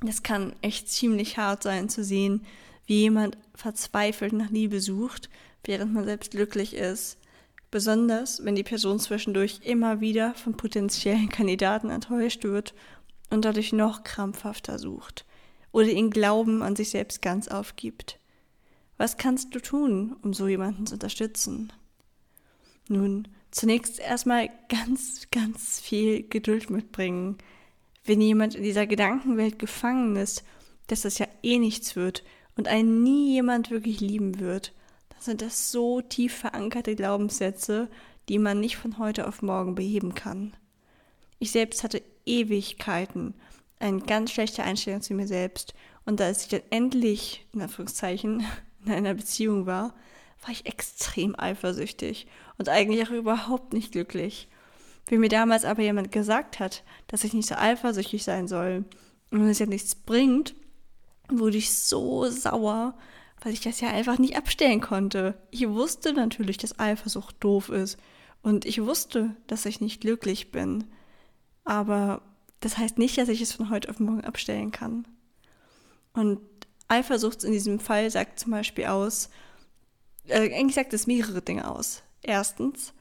Das 0.00 0.22
kann 0.22 0.54
echt 0.62 0.88
ziemlich 0.88 1.38
hart 1.38 1.62
sein 1.62 1.88
zu 1.88 2.04
sehen, 2.04 2.46
wie 2.86 3.00
jemand 3.00 3.36
verzweifelt 3.54 4.32
nach 4.32 4.50
Liebe 4.50 4.80
sucht, 4.80 5.28
während 5.64 5.92
man 5.92 6.04
selbst 6.04 6.30
glücklich 6.30 6.74
ist. 6.74 7.18
Besonders, 7.70 8.44
wenn 8.44 8.54
die 8.54 8.62
Person 8.62 9.00
zwischendurch 9.00 9.60
immer 9.64 10.00
wieder 10.00 10.34
von 10.34 10.56
potenziellen 10.56 11.28
Kandidaten 11.28 11.90
enttäuscht 11.90 12.44
wird 12.44 12.74
und 13.30 13.44
dadurch 13.44 13.72
noch 13.72 14.04
krampfhafter 14.04 14.78
sucht 14.78 15.24
oder 15.72 15.86
den 15.86 16.10
Glauben 16.10 16.62
an 16.62 16.76
sich 16.76 16.90
selbst 16.90 17.20
ganz 17.20 17.48
aufgibt. 17.48 18.18
Was 18.96 19.16
kannst 19.16 19.54
du 19.54 19.60
tun, 19.60 20.16
um 20.22 20.32
so 20.32 20.48
jemanden 20.48 20.86
zu 20.86 20.94
unterstützen? 20.94 21.72
Nun, 22.88 23.28
zunächst 23.50 23.98
erstmal 23.98 24.48
ganz, 24.68 25.28
ganz 25.30 25.80
viel 25.80 26.22
Geduld 26.28 26.70
mitbringen. 26.70 27.36
Wenn 28.04 28.20
jemand 28.20 28.54
in 28.54 28.62
dieser 28.62 28.86
Gedankenwelt 28.86 29.58
gefangen 29.58 30.16
ist, 30.16 30.44
dass 30.86 31.02
das 31.02 31.18
ja 31.18 31.26
eh 31.42 31.58
nichts 31.58 31.96
wird 31.96 32.22
und 32.56 32.68
einen 32.68 33.02
nie 33.02 33.32
jemand 33.32 33.70
wirklich 33.70 34.00
lieben 34.00 34.38
wird, 34.38 34.72
dann 35.10 35.20
sind 35.20 35.42
das 35.42 35.72
so 35.72 36.00
tief 36.00 36.34
verankerte 36.34 36.94
Glaubenssätze, 36.94 37.88
die 38.28 38.38
man 38.38 38.60
nicht 38.60 38.76
von 38.76 38.98
heute 38.98 39.26
auf 39.26 39.42
morgen 39.42 39.74
beheben 39.74 40.14
kann. 40.14 40.56
Ich 41.38 41.50
selbst 41.50 41.82
hatte 41.82 42.02
Ewigkeiten 42.24 43.34
eine 43.78 44.00
ganz 44.00 44.30
schlechte 44.30 44.62
Einstellung 44.62 45.02
zu 45.02 45.12
mir 45.14 45.26
selbst 45.26 45.74
und 46.06 46.20
als 46.20 46.44
ich 46.44 46.48
dann 46.48 46.62
endlich, 46.70 47.46
in 47.52 47.60
Anführungszeichen, 47.60 48.44
in 48.86 48.92
einer 48.92 49.14
Beziehung 49.14 49.66
war, 49.66 49.94
war 50.42 50.50
ich 50.50 50.66
extrem 50.66 51.38
eifersüchtig 51.38 52.26
und 52.58 52.68
eigentlich 52.68 53.06
auch 53.06 53.12
überhaupt 53.12 53.72
nicht 53.72 53.92
glücklich. 53.92 54.48
Wie 55.08 55.18
mir 55.18 55.28
damals 55.28 55.64
aber 55.64 55.82
jemand 55.82 56.10
gesagt 56.10 56.58
hat, 56.58 56.82
dass 57.06 57.24
ich 57.24 57.32
nicht 57.32 57.48
so 57.48 57.54
eifersüchtig 57.54 58.24
sein 58.24 58.48
soll 58.48 58.84
und 59.30 59.48
es 59.48 59.58
ja 59.58 59.66
nichts 59.66 59.94
bringt, 59.94 60.54
wurde 61.28 61.56
ich 61.56 61.72
so 61.72 62.28
sauer, 62.28 62.96
weil 63.42 63.52
ich 63.52 63.60
das 63.60 63.80
ja 63.80 63.88
einfach 63.90 64.18
nicht 64.18 64.36
abstellen 64.36 64.80
konnte. 64.80 65.34
Ich 65.50 65.68
wusste 65.68 66.12
natürlich, 66.12 66.58
dass 66.58 66.78
Eifersucht 66.78 67.36
doof 67.40 67.68
ist 67.68 67.98
und 68.42 68.64
ich 68.64 68.82
wusste, 68.82 69.36
dass 69.46 69.66
ich 69.66 69.80
nicht 69.80 70.00
glücklich 70.00 70.50
bin. 70.50 70.84
Aber 71.64 72.22
das 72.60 72.78
heißt 72.78 72.98
nicht, 72.98 73.18
dass 73.18 73.28
ich 73.28 73.40
es 73.40 73.52
von 73.52 73.70
heute 73.70 73.90
auf 73.90 74.00
morgen 74.00 74.24
abstellen 74.24 74.72
kann. 74.72 75.06
Und 76.14 76.40
Eifersucht 76.88 77.44
in 77.44 77.52
diesem 77.52 77.80
Fall 77.80 78.10
sagt 78.10 78.38
zum 78.38 78.52
Beispiel 78.52 78.86
aus, 78.86 79.30
äh, 80.26 80.54
eigentlich 80.54 80.74
sagt 80.74 80.92
es 80.92 81.06
mehrere 81.06 81.42
Dinge 81.42 81.70
aus. 81.70 82.02
Erstens, 82.22 82.92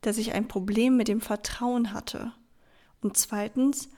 dass 0.00 0.18
ich 0.18 0.32
ein 0.32 0.48
Problem 0.48 0.96
mit 0.96 1.08
dem 1.08 1.20
Vertrauen 1.20 1.92
hatte. 1.92 2.32
Und 3.00 3.16
zweitens, 3.16 3.88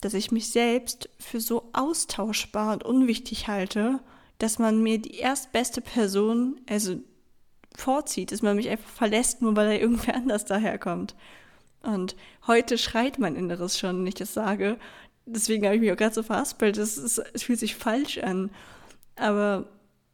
dass 0.00 0.14
ich 0.14 0.32
mich 0.32 0.50
selbst 0.50 1.10
für 1.18 1.40
so 1.40 1.68
austauschbar 1.72 2.72
und 2.72 2.84
unwichtig 2.84 3.48
halte, 3.48 4.00
dass 4.38 4.58
man 4.58 4.82
mir 4.82 4.98
die 4.98 5.18
erstbeste 5.18 5.80
Person, 5.82 6.60
also 6.68 6.96
vorzieht, 7.76 8.32
dass 8.32 8.42
man 8.42 8.56
mich 8.56 8.68
einfach 8.68 8.88
verlässt, 8.88 9.42
nur 9.42 9.54
weil 9.56 9.68
er 9.68 9.80
irgendwer 9.80 10.14
anders 10.16 10.44
daherkommt. 10.44 11.14
Und 11.82 12.16
heute 12.46 12.78
schreit 12.78 13.18
mein 13.18 13.36
Inneres 13.36 13.78
schon, 13.78 14.00
wenn 14.00 14.06
ich 14.06 14.14
das 14.14 14.34
sage. 14.34 14.78
Deswegen 15.26 15.64
habe 15.64 15.76
ich 15.76 15.80
mich 15.80 15.92
auch 15.92 15.96
gerade 15.96 16.14
so 16.14 16.22
verhaspelt. 16.22 16.76
Es, 16.76 17.20
fühlt 17.36 17.58
sich 17.58 17.74
falsch 17.74 18.18
an. 18.18 18.50
Aber 19.16 19.68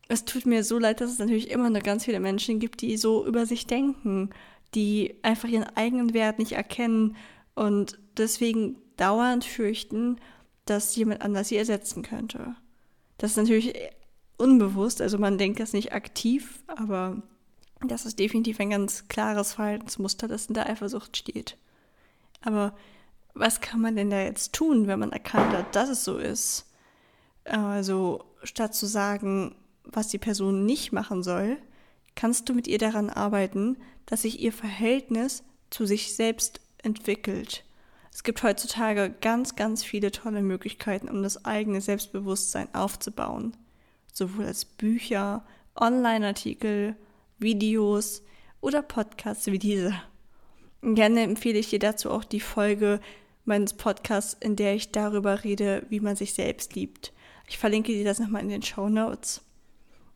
es 0.08 0.24
tut 0.24 0.46
mir 0.46 0.64
so 0.64 0.78
leid, 0.78 1.00
dass 1.00 1.10
es 1.10 1.18
natürlich 1.18 1.50
immer 1.50 1.70
noch 1.70 1.82
ganz 1.82 2.04
viele 2.04 2.20
Menschen 2.20 2.58
gibt, 2.58 2.80
die 2.80 2.96
so 2.96 3.26
über 3.26 3.46
sich 3.46 3.66
denken, 3.66 4.30
die 4.74 5.14
einfach 5.22 5.48
ihren 5.48 5.64
eigenen 5.76 6.14
Wert 6.14 6.38
nicht 6.38 6.52
erkennen 6.52 7.16
und 7.54 7.98
deswegen 8.16 8.76
dauernd 8.96 9.44
fürchten, 9.44 10.18
dass 10.64 10.96
jemand 10.96 11.22
anders 11.22 11.48
sie 11.48 11.56
ersetzen 11.56 12.02
könnte. 12.02 12.56
Das 13.18 13.32
ist 13.32 13.36
natürlich 13.36 13.74
unbewusst, 14.36 15.00
also 15.00 15.18
man 15.18 15.38
denkt 15.38 15.60
das 15.60 15.72
nicht 15.72 15.92
aktiv, 15.92 16.62
aber 16.66 17.22
das 17.86 18.06
ist 18.06 18.18
definitiv 18.18 18.60
ein 18.60 18.70
ganz 18.70 19.08
klares 19.08 19.54
Verhaltensmuster, 19.54 20.28
das 20.28 20.46
in 20.46 20.54
der 20.54 20.68
Eifersucht 20.68 21.16
steht. 21.16 21.56
Aber 22.42 22.74
was 23.34 23.60
kann 23.60 23.80
man 23.80 23.96
denn 23.96 24.10
da 24.10 24.20
jetzt 24.20 24.54
tun, 24.54 24.86
wenn 24.86 24.98
man 24.98 25.12
erkannt 25.12 25.52
hat, 25.52 25.74
dass 25.74 25.88
es 25.88 26.04
so 26.04 26.18
ist? 26.18 26.66
Also 27.44 28.24
statt 28.46 28.74
zu 28.74 28.86
sagen, 28.86 29.54
was 29.84 30.08
die 30.08 30.18
Person 30.18 30.66
nicht 30.66 30.92
machen 30.92 31.22
soll, 31.22 31.56
kannst 32.14 32.48
du 32.48 32.54
mit 32.54 32.66
ihr 32.66 32.78
daran 32.78 33.10
arbeiten, 33.10 33.76
dass 34.06 34.22
sich 34.22 34.40
ihr 34.40 34.52
Verhältnis 34.52 35.44
zu 35.70 35.86
sich 35.86 36.14
selbst 36.14 36.60
entwickelt. 36.82 37.64
Es 38.12 38.24
gibt 38.24 38.42
heutzutage 38.42 39.14
ganz, 39.20 39.56
ganz 39.56 39.84
viele 39.84 40.10
tolle 40.10 40.42
Möglichkeiten, 40.42 41.08
um 41.08 41.22
das 41.22 41.44
eigene 41.44 41.80
Selbstbewusstsein 41.80 42.74
aufzubauen. 42.74 43.54
Sowohl 44.12 44.46
als 44.46 44.64
Bücher, 44.64 45.44
Online-Artikel, 45.74 46.96
Videos 47.38 48.22
oder 48.62 48.80
Podcasts 48.80 49.46
wie 49.48 49.58
diese. 49.58 49.94
Gerne 50.80 51.22
empfehle 51.22 51.58
ich 51.58 51.68
dir 51.68 51.78
dazu 51.78 52.10
auch 52.10 52.24
die 52.24 52.40
Folge 52.40 53.00
meines 53.44 53.74
Podcasts, 53.74 54.36
in 54.40 54.56
der 54.56 54.74
ich 54.74 54.92
darüber 54.92 55.44
rede, 55.44 55.84
wie 55.90 56.00
man 56.00 56.16
sich 56.16 56.32
selbst 56.32 56.74
liebt. 56.74 57.12
Ich 57.46 57.58
verlinke 57.58 57.92
dir 57.92 58.04
das 58.04 58.18
nochmal 58.18 58.42
in 58.42 58.48
den 58.48 58.62
Show 58.62 58.88
Notes. 58.88 59.42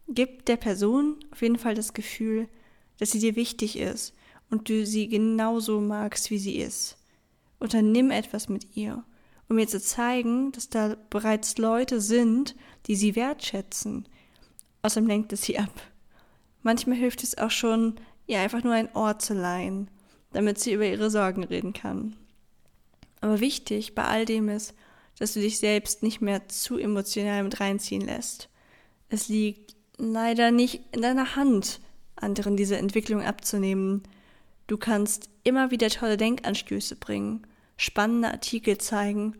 Gib 0.08 0.44
der 0.46 0.56
Person 0.56 1.16
auf 1.30 1.42
jeden 1.42 1.58
Fall 1.58 1.74
das 1.74 1.94
Gefühl, 1.94 2.48
dass 2.98 3.12
sie 3.12 3.20
dir 3.20 3.36
wichtig 3.36 3.78
ist 3.78 4.14
und 4.50 4.68
du 4.68 4.84
sie 4.84 5.08
genauso 5.08 5.80
magst, 5.80 6.30
wie 6.30 6.38
sie 6.38 6.56
ist. 6.56 6.96
Unternimm 7.58 8.10
etwas 8.10 8.48
mit 8.48 8.76
ihr, 8.76 9.04
um 9.48 9.58
ihr 9.58 9.68
zu 9.68 9.80
zeigen, 9.80 10.50
dass 10.52 10.68
da 10.68 10.96
bereits 11.10 11.58
Leute 11.58 12.00
sind, 12.00 12.56
die 12.86 12.96
sie 12.96 13.14
wertschätzen. 13.14 14.08
Außerdem 14.82 15.08
lenkt 15.08 15.32
es 15.32 15.42
sie 15.42 15.58
ab. 15.58 15.80
Manchmal 16.62 16.96
hilft 16.96 17.22
es 17.22 17.38
auch 17.38 17.50
schon, 17.50 17.96
ihr 18.26 18.40
einfach 18.40 18.64
nur 18.64 18.74
ein 18.74 18.94
Ohr 18.94 19.18
zu 19.18 19.34
leihen, 19.34 19.88
damit 20.32 20.58
sie 20.58 20.72
über 20.72 20.86
ihre 20.86 21.10
Sorgen 21.10 21.44
reden 21.44 21.72
kann. 21.72 22.16
Aber 23.20 23.40
wichtig 23.40 23.94
bei 23.94 24.04
all 24.04 24.24
dem 24.24 24.48
ist, 24.48 24.74
dass 25.20 25.34
du 25.34 25.40
dich 25.40 25.58
selbst 25.58 26.02
nicht 26.02 26.20
mehr 26.20 26.48
zu 26.48 26.78
emotional 26.78 27.44
mit 27.44 27.60
reinziehen 27.60 28.00
lässt. 28.00 28.48
Es 29.10 29.28
liegt 29.28 29.76
leider 29.98 30.50
nicht 30.50 30.80
in 30.92 31.02
deiner 31.02 31.36
Hand, 31.36 31.80
anderen 32.16 32.56
diese 32.56 32.78
Entwicklung 32.78 33.22
abzunehmen. 33.22 34.02
Du 34.66 34.78
kannst 34.78 35.28
immer 35.44 35.70
wieder 35.70 35.90
tolle 35.90 36.16
Denkanstöße 36.16 36.96
bringen, 36.96 37.46
spannende 37.76 38.28
Artikel 38.28 38.78
zeigen 38.78 39.36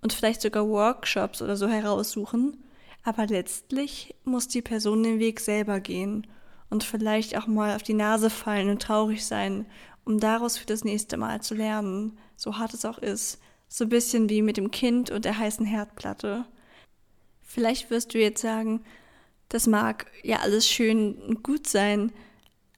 und 0.00 0.12
vielleicht 0.12 0.40
sogar 0.40 0.68
Workshops 0.68 1.42
oder 1.42 1.56
so 1.56 1.66
heraussuchen, 1.66 2.62
aber 3.02 3.26
letztlich 3.26 4.14
muss 4.24 4.46
die 4.46 4.62
Person 4.62 5.02
den 5.02 5.18
Weg 5.18 5.40
selber 5.40 5.80
gehen 5.80 6.28
und 6.70 6.84
vielleicht 6.84 7.36
auch 7.36 7.48
mal 7.48 7.74
auf 7.74 7.82
die 7.82 7.94
Nase 7.94 8.30
fallen 8.30 8.70
und 8.70 8.82
traurig 8.82 9.26
sein, 9.26 9.66
um 10.04 10.20
daraus 10.20 10.58
für 10.58 10.66
das 10.66 10.84
nächste 10.84 11.16
Mal 11.16 11.42
zu 11.42 11.54
lernen, 11.54 12.18
so 12.36 12.56
hart 12.56 12.72
es 12.72 12.84
auch 12.84 12.98
ist. 12.98 13.40
So 13.74 13.86
ein 13.86 13.88
bisschen 13.88 14.28
wie 14.28 14.40
mit 14.40 14.56
dem 14.56 14.70
Kind 14.70 15.10
und 15.10 15.24
der 15.24 15.36
heißen 15.36 15.66
Herdplatte. 15.66 16.44
Vielleicht 17.42 17.90
wirst 17.90 18.14
du 18.14 18.20
jetzt 18.20 18.40
sagen, 18.40 18.84
das 19.48 19.66
mag 19.66 20.06
ja 20.22 20.38
alles 20.42 20.70
schön 20.70 21.16
und 21.16 21.42
gut 21.42 21.66
sein, 21.66 22.12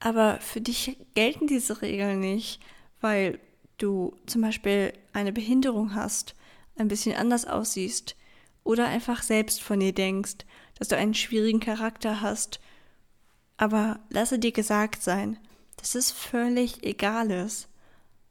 aber 0.01 0.41
für 0.41 0.63
dich 0.63 0.97
gelten 1.13 1.49
diese 1.49 1.83
Regeln 1.83 2.21
nicht, 2.21 2.63
weil 3.03 3.39
du 3.77 4.17
zum 4.25 4.41
Beispiel 4.41 4.95
eine 5.13 5.35
Behinderung 5.35 5.95
hast, 5.95 6.35
ein 6.79 6.89
bisschen 6.89 7.15
anders 7.15 7.45
aussiehst 7.45 8.17
oder 8.65 8.87
einfach 8.87 9.23
selbst 9.23 9.63
von 9.63 9.81
dir 9.81 9.93
denkst, 9.93 10.47
dass 10.79 10.89
du 10.89 10.97
einen 10.97 11.13
schwierigen 11.13 11.61
Charakter 11.61 12.23
hast. 12.23 12.59
Aber 13.59 14.01
lasse 14.09 14.39
dir 14.39 14.53
gesagt 14.53 15.03
sein, 15.03 15.37
dass 15.77 15.95
es 15.95 16.11
völlig 16.11 16.85
egal 16.85 17.31
ist. 17.31 17.69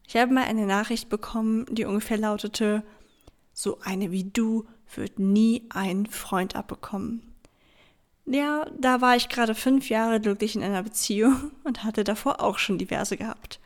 Ich 0.08 0.16
habe 0.16 0.34
mal 0.34 0.44
eine 0.44 0.66
Nachricht 0.66 1.10
bekommen, 1.10 1.66
die 1.70 1.86
ungefähr 1.86 2.18
lautete, 2.18 2.84
so 3.54 3.80
eine 3.82 4.12
wie 4.12 4.26
du 4.26 4.66
wird 4.94 5.20
nie 5.20 5.64
einen 5.70 6.06
Freund 6.06 6.56
abbekommen. 6.56 7.36
Ja, 8.26 8.66
da 8.78 9.02
war 9.02 9.16
ich 9.16 9.30
gerade 9.30 9.54
fünf 9.54 9.90
Jahre 9.90 10.20
glücklich 10.20 10.56
in 10.56 10.64
einer 10.64 10.84
Beziehung 10.84 11.52
und 11.64 11.84
hatte 11.84 12.04
davor 12.04 12.42
auch 12.42 12.58
schon 12.58 12.78
diverse 12.78 13.18
gehabt. 13.18 13.60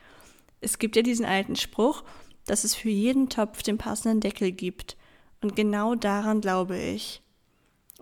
Es 0.62 0.80
gibt 0.80 0.96
ja 0.96 1.02
diesen 1.02 1.26
alten 1.26 1.56
Spruch, 1.56 2.04
dass 2.46 2.64
es 2.64 2.76
für 2.76 2.90
jeden 2.90 3.30
Topf 3.30 3.64
den 3.64 3.78
passenden 3.78 4.20
Deckel 4.20 4.52
gibt. 4.52 4.98
Und 5.42 5.56
genau 5.56 5.96
daran 5.96 6.42
glaube 6.42 6.78
ich. 6.78 7.22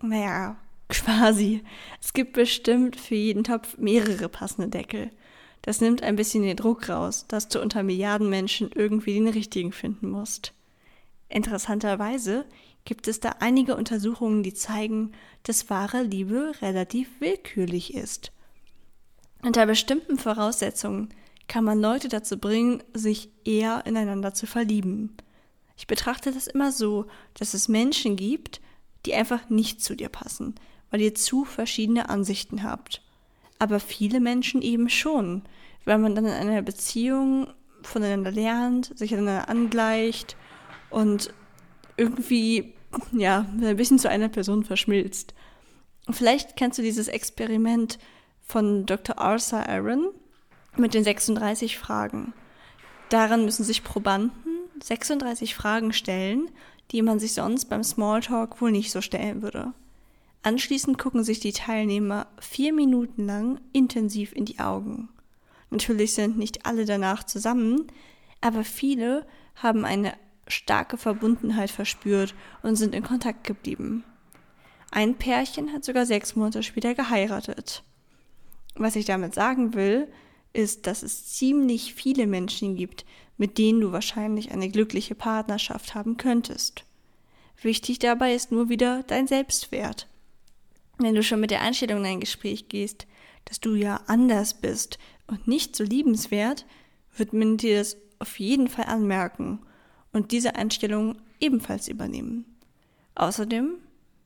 Naja, 0.01 0.57
quasi. 0.89 1.63
Es 2.01 2.13
gibt 2.13 2.33
bestimmt 2.33 2.95
für 2.95 3.15
jeden 3.15 3.43
Topf 3.43 3.77
mehrere 3.77 4.29
passende 4.29 4.69
Deckel. 4.69 5.11
Das 5.67 5.81
nimmt 5.81 6.01
ein 6.01 6.15
bisschen 6.15 6.43
den 6.43 6.55
Druck 6.55 6.87
raus, 6.87 7.25
dass 7.27 7.49
du 7.49 7.61
unter 7.61 7.83
Milliarden 7.83 8.29
Menschen 8.29 8.71
irgendwie 8.73 9.15
den 9.15 9.27
richtigen 9.27 9.73
finden 9.73 10.09
musst. 10.09 10.53
Interessanterweise 11.27 12.45
gibt 12.85 13.09
es 13.09 13.19
da 13.19 13.35
einige 13.41 13.75
Untersuchungen, 13.75 14.43
die 14.43 14.53
zeigen, 14.53 15.11
dass 15.43 15.69
wahre 15.69 16.03
Liebe 16.03 16.53
relativ 16.61 17.19
willkürlich 17.19 17.93
ist. 17.95 18.31
Unter 19.43 19.65
bestimmten 19.65 20.17
Voraussetzungen 20.17 21.09
kann 21.49 21.65
man 21.65 21.81
Leute 21.81 22.07
dazu 22.07 22.37
bringen, 22.37 22.81
sich 22.93 23.29
eher 23.43 23.85
ineinander 23.85 24.33
zu 24.33 24.47
verlieben. 24.47 25.17
Ich 25.75 25.85
betrachte 25.85 26.31
das 26.31 26.47
immer 26.47 26.71
so, 26.71 27.07
dass 27.33 27.53
es 27.53 27.67
Menschen 27.67 28.15
gibt, 28.15 28.61
die 29.05 29.15
einfach 29.15 29.49
nicht 29.49 29.83
zu 29.83 29.97
dir 29.97 30.07
passen, 30.07 30.55
weil 30.91 31.01
ihr 31.01 31.13
zu 31.13 31.43
verschiedene 31.43 32.07
Ansichten 32.07 32.63
habt. 32.63 33.01
Aber 33.59 33.79
viele 33.79 34.19
Menschen 34.19 34.61
eben 34.61 34.89
schon, 34.89 35.43
weil 35.85 35.97
man 35.97 36.15
dann 36.15 36.25
in 36.25 36.31
einer 36.31 36.61
Beziehung 36.61 37.47
voneinander 37.81 38.31
lernt, 38.31 38.97
sich 38.97 39.13
einander 39.13 39.49
angleicht 39.49 40.35
und 40.89 41.33
irgendwie 41.95 42.73
ja, 43.11 43.45
ein 43.61 43.77
bisschen 43.77 43.99
zu 43.99 44.09
einer 44.09 44.29
Person 44.29 44.63
verschmilzt. 44.63 45.33
Vielleicht 46.09 46.55
kennst 46.55 46.77
du 46.77 46.83
dieses 46.83 47.07
Experiment 47.07 47.99
von 48.45 48.85
Dr. 48.85 49.17
Arthur 49.17 49.67
Aaron 49.67 50.09
mit 50.77 50.93
den 50.93 51.03
36 51.03 51.77
Fragen. 51.77 52.33
Daran 53.09 53.45
müssen 53.45 53.63
sich 53.63 53.83
Probanden 53.83 54.31
36 54.81 55.55
Fragen 55.55 55.91
stellen, 55.91 56.49
die 56.91 57.01
man 57.01 57.19
sich 57.19 57.33
sonst 57.33 57.65
beim 57.65 57.83
Smalltalk 57.83 58.61
wohl 58.61 58.71
nicht 58.71 58.91
so 58.91 59.01
stellen 59.01 59.41
würde. 59.41 59.73
Anschließend 60.43 60.97
gucken 60.97 61.23
sich 61.23 61.39
die 61.39 61.53
Teilnehmer 61.53 62.27
vier 62.39 62.73
Minuten 62.73 63.25
lang 63.25 63.59
intensiv 63.73 64.33
in 64.33 64.45
die 64.45 64.59
Augen. 64.59 65.09
Natürlich 65.69 66.13
sind 66.13 66.37
nicht 66.37 66.65
alle 66.65 66.85
danach 66.85 67.23
zusammen, 67.23 67.87
aber 68.41 68.63
viele 68.63 69.25
haben 69.55 69.83
eine 69.83 70.13
starke 70.47 70.97
Verbundenheit 70.97 71.71
verspürt 71.71 72.33
und 72.63 72.75
sind 72.75 72.95
in 72.95 73.03
Kontakt 73.03 73.43
geblieben. 73.43 74.03
Ein 74.91 75.15
Pärchen 75.15 75.73
hat 75.73 75.83
sogar 75.83 76.05
sechs 76.05 76.35
Monate 76.35 76.63
später 76.63 76.95
geheiratet. 76.95 77.83
Was 78.75 78.95
ich 78.95 79.05
damit 79.05 79.33
sagen 79.33 79.73
will, 79.73 80.07
ist, 80.53 80.87
dass 80.87 81.03
es 81.03 81.25
ziemlich 81.33 81.93
viele 81.93 82.25
Menschen 82.25 82.75
gibt, 82.75 83.05
mit 83.37 83.57
denen 83.57 83.81
du 83.81 83.91
wahrscheinlich 83.91 84.51
eine 84.51 84.69
glückliche 84.69 85.15
Partnerschaft 85.15 85.93
haben 85.93 86.17
könntest. 86.17 86.85
Wichtig 87.61 87.99
dabei 87.99 88.33
ist 88.33 88.51
nur 88.51 88.69
wieder 88.69 89.03
dein 89.03 89.27
Selbstwert. 89.27 90.07
Wenn 90.97 91.15
du 91.15 91.23
schon 91.23 91.39
mit 91.39 91.51
der 91.51 91.61
Einstellung 91.61 91.99
in 91.99 92.05
ein 92.05 92.19
Gespräch 92.19 92.69
gehst, 92.69 93.07
dass 93.45 93.59
du 93.59 93.75
ja 93.75 94.01
anders 94.07 94.55
bist 94.55 94.97
und 95.27 95.47
nicht 95.47 95.75
so 95.75 95.83
liebenswert, 95.83 96.65
wird 97.15 97.33
man 97.33 97.57
dir 97.57 97.79
das 97.79 97.97
auf 98.19 98.39
jeden 98.39 98.67
Fall 98.67 98.85
anmerken 98.85 99.59
und 100.11 100.31
diese 100.31 100.55
Einstellung 100.55 101.17
ebenfalls 101.39 101.87
übernehmen. 101.87 102.45
Außerdem, 103.15 103.75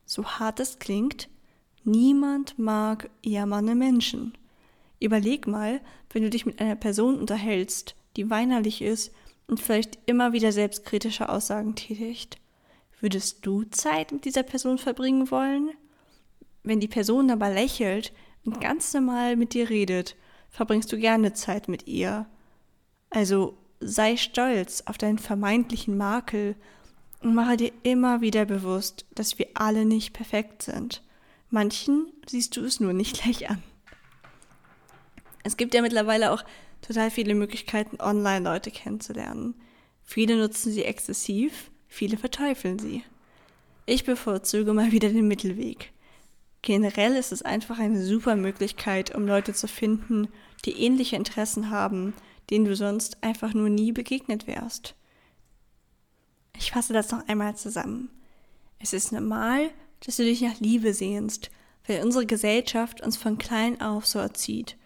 so 0.05 0.25
hart 0.25 0.59
es 0.59 0.79
klingt, 0.79 1.29
niemand 1.83 2.57
mag 2.57 3.09
jammernde 3.23 3.75
Menschen. 3.75 4.37
Überleg 4.99 5.47
mal, 5.47 5.81
wenn 6.11 6.23
du 6.23 6.29
dich 6.29 6.45
mit 6.45 6.61
einer 6.61 6.75
Person 6.75 7.19
unterhältst, 7.19 7.95
die 8.15 8.29
weinerlich 8.29 8.81
ist 8.81 9.11
und 9.47 9.59
vielleicht 9.59 9.97
immer 10.05 10.33
wieder 10.33 10.51
selbstkritische 10.51 11.29
Aussagen 11.29 11.75
tätigt. 11.75 12.37
Würdest 12.99 13.45
du 13.45 13.63
Zeit 13.63 14.11
mit 14.11 14.25
dieser 14.25 14.43
Person 14.43 14.77
verbringen 14.77 15.31
wollen? 15.31 15.71
Wenn 16.63 16.79
die 16.79 16.87
Person 16.87 17.31
aber 17.31 17.49
lächelt 17.49 18.13
und 18.45 18.61
ganz 18.61 18.93
normal 18.93 19.35
mit 19.35 19.53
dir 19.53 19.69
redet, 19.69 20.15
verbringst 20.49 20.91
du 20.91 20.97
gerne 20.97 21.33
Zeit 21.33 21.67
mit 21.67 21.87
ihr. 21.87 22.27
Also 23.09 23.57
sei 23.79 24.17
stolz 24.17 24.83
auf 24.85 24.97
deinen 24.97 25.17
vermeintlichen 25.17 25.97
Makel 25.97 26.55
und 27.21 27.35
mache 27.35 27.57
dir 27.57 27.71
immer 27.83 28.21
wieder 28.21 28.45
bewusst, 28.45 29.05
dass 29.15 29.39
wir 29.39 29.47
alle 29.53 29.85
nicht 29.85 30.13
perfekt 30.13 30.63
sind. 30.63 31.03
Manchen 31.49 32.11
siehst 32.27 32.55
du 32.57 32.63
es 32.63 32.79
nur 32.79 32.93
nicht 32.93 33.21
gleich 33.21 33.49
an. 33.49 33.61
Es 35.43 35.57
gibt 35.57 35.73
ja 35.73 35.81
mittlerweile 35.81 36.31
auch 36.31 36.43
total 36.81 37.11
viele 37.11 37.35
Möglichkeiten, 37.35 37.99
online 37.99 38.47
Leute 38.47 38.71
kennenzulernen. 38.71 39.55
Viele 40.03 40.37
nutzen 40.37 40.71
sie 40.71 40.83
exzessiv, 40.83 41.71
viele 41.87 42.17
verteufeln 42.17 42.79
sie. 42.79 43.03
Ich 43.85 44.03
bevorzuge 44.03 44.73
mal 44.73 44.91
wieder 44.91 45.09
den 45.09 45.27
Mittelweg. 45.27 45.91
Generell 46.61 47.15
ist 47.15 47.31
es 47.31 47.41
einfach 47.41 47.79
eine 47.79 48.03
super 48.03 48.35
Möglichkeit, 48.35 49.15
um 49.15 49.25
Leute 49.25 49.53
zu 49.53 49.67
finden, 49.67 50.27
die 50.65 50.79
ähnliche 50.79 51.15
Interessen 51.15 51.71
haben, 51.71 52.13
denen 52.49 52.65
du 52.65 52.75
sonst 52.75 53.23
einfach 53.23 53.53
nur 53.53 53.69
nie 53.69 53.91
begegnet 53.91 54.45
wärst. 54.45 54.95
Ich 56.55 56.71
fasse 56.71 56.93
das 56.93 57.11
noch 57.11 57.27
einmal 57.27 57.55
zusammen. 57.55 58.09
Es 58.77 58.93
ist 58.93 59.11
normal, 59.11 59.71
dass 60.05 60.17
du 60.17 60.23
dich 60.23 60.41
nach 60.41 60.59
Liebe 60.59 60.93
sehnst, 60.93 61.49
weil 61.87 62.03
unsere 62.03 62.25
Gesellschaft 62.25 63.01
uns 63.01 63.17
von 63.17 63.37
klein 63.37 63.81
auf 63.81 64.05
so 64.05 64.19
erzieht. 64.19 64.77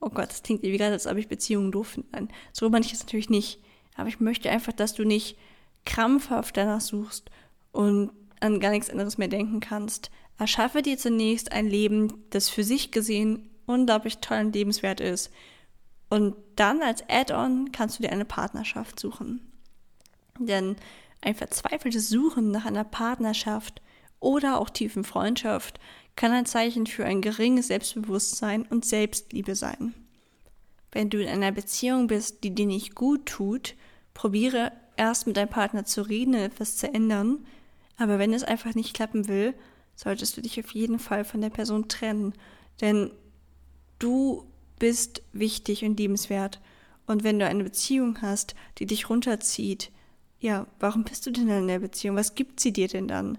Oh 0.00 0.10
Gott, 0.10 0.30
das 0.30 0.42
klingt 0.42 0.62
wie 0.62 0.76
gerade, 0.76 0.92
als 0.92 1.08
ob 1.08 1.16
ich 1.16 1.26
Beziehungen 1.26 1.72
doof 1.72 1.88
finde. 1.88 2.28
So 2.52 2.70
meine 2.70 2.84
ich 2.84 2.92
es 2.92 3.00
natürlich 3.00 3.30
nicht. 3.30 3.60
Aber 3.96 4.08
ich 4.08 4.20
möchte 4.20 4.50
einfach, 4.50 4.72
dass 4.72 4.94
du 4.94 5.04
nicht 5.04 5.36
krampfhaft 5.84 6.56
danach 6.56 6.80
suchst 6.80 7.30
und 7.72 8.12
an 8.40 8.60
gar 8.60 8.70
nichts 8.70 8.90
anderes 8.90 9.18
mehr 9.18 9.26
denken 9.26 9.58
kannst. 9.58 10.10
Erschaffe 10.38 10.82
dir 10.82 10.96
zunächst 10.96 11.52
ein 11.52 11.66
Leben, 11.66 12.24
das 12.30 12.48
für 12.48 12.64
sich 12.64 12.90
gesehen 12.90 13.50
unglaublich 13.66 14.18
toll 14.18 14.38
und 14.38 14.54
lebenswert 14.54 15.00
ist. 15.00 15.30
Und 16.08 16.36
dann 16.56 16.80
als 16.80 17.04
Add-on 17.08 17.70
kannst 17.72 17.98
du 17.98 18.02
dir 18.02 18.12
eine 18.12 18.24
Partnerschaft 18.24 18.98
suchen. 18.98 19.40
Denn 20.38 20.76
ein 21.20 21.34
verzweifeltes 21.34 22.08
Suchen 22.08 22.50
nach 22.50 22.64
einer 22.64 22.84
Partnerschaft 22.84 23.82
oder 24.20 24.60
auch 24.60 24.70
tiefen 24.70 25.04
Freundschaft 25.04 25.78
kann 26.16 26.32
ein 26.32 26.46
Zeichen 26.46 26.86
für 26.86 27.04
ein 27.04 27.20
geringes 27.20 27.68
Selbstbewusstsein 27.68 28.62
und 28.62 28.84
Selbstliebe 28.84 29.54
sein. 29.54 29.94
Wenn 30.90 31.10
du 31.10 31.22
in 31.22 31.28
einer 31.28 31.52
Beziehung 31.52 32.06
bist, 32.06 32.42
die 32.42 32.54
dir 32.54 32.66
nicht 32.66 32.94
gut 32.94 33.26
tut, 33.26 33.74
probiere 34.14 34.72
erst 34.96 35.26
mit 35.26 35.36
deinem 35.36 35.50
Partner 35.50 35.84
zu 35.84 36.02
reden 36.02 36.34
und 36.34 36.40
etwas 36.40 36.76
zu 36.76 36.92
ändern, 36.92 37.46
aber 37.98 38.18
wenn 38.18 38.32
es 38.32 38.44
einfach 38.44 38.74
nicht 38.74 38.94
klappen 38.94 39.28
will, 39.28 39.54
solltest 39.98 40.36
du 40.36 40.42
dich 40.42 40.60
auf 40.60 40.70
jeden 40.70 41.00
Fall 41.00 41.24
von 41.24 41.40
der 41.40 41.50
Person 41.50 41.88
trennen, 41.88 42.32
denn 42.80 43.10
du 43.98 44.44
bist 44.78 45.22
wichtig 45.32 45.84
und 45.84 45.98
liebenswert. 45.98 46.60
Und 47.08 47.24
wenn 47.24 47.40
du 47.40 47.46
eine 47.46 47.64
Beziehung 47.64 48.22
hast, 48.22 48.54
die 48.78 48.86
dich 48.86 49.10
runterzieht, 49.10 49.90
ja, 50.38 50.68
warum 50.78 51.02
bist 51.02 51.26
du 51.26 51.32
denn 51.32 51.48
in 51.48 51.66
der 51.66 51.80
Beziehung? 51.80 52.14
Was 52.14 52.36
gibt 52.36 52.60
sie 52.60 52.72
dir 52.72 52.86
denn 52.86 53.08
dann? 53.08 53.38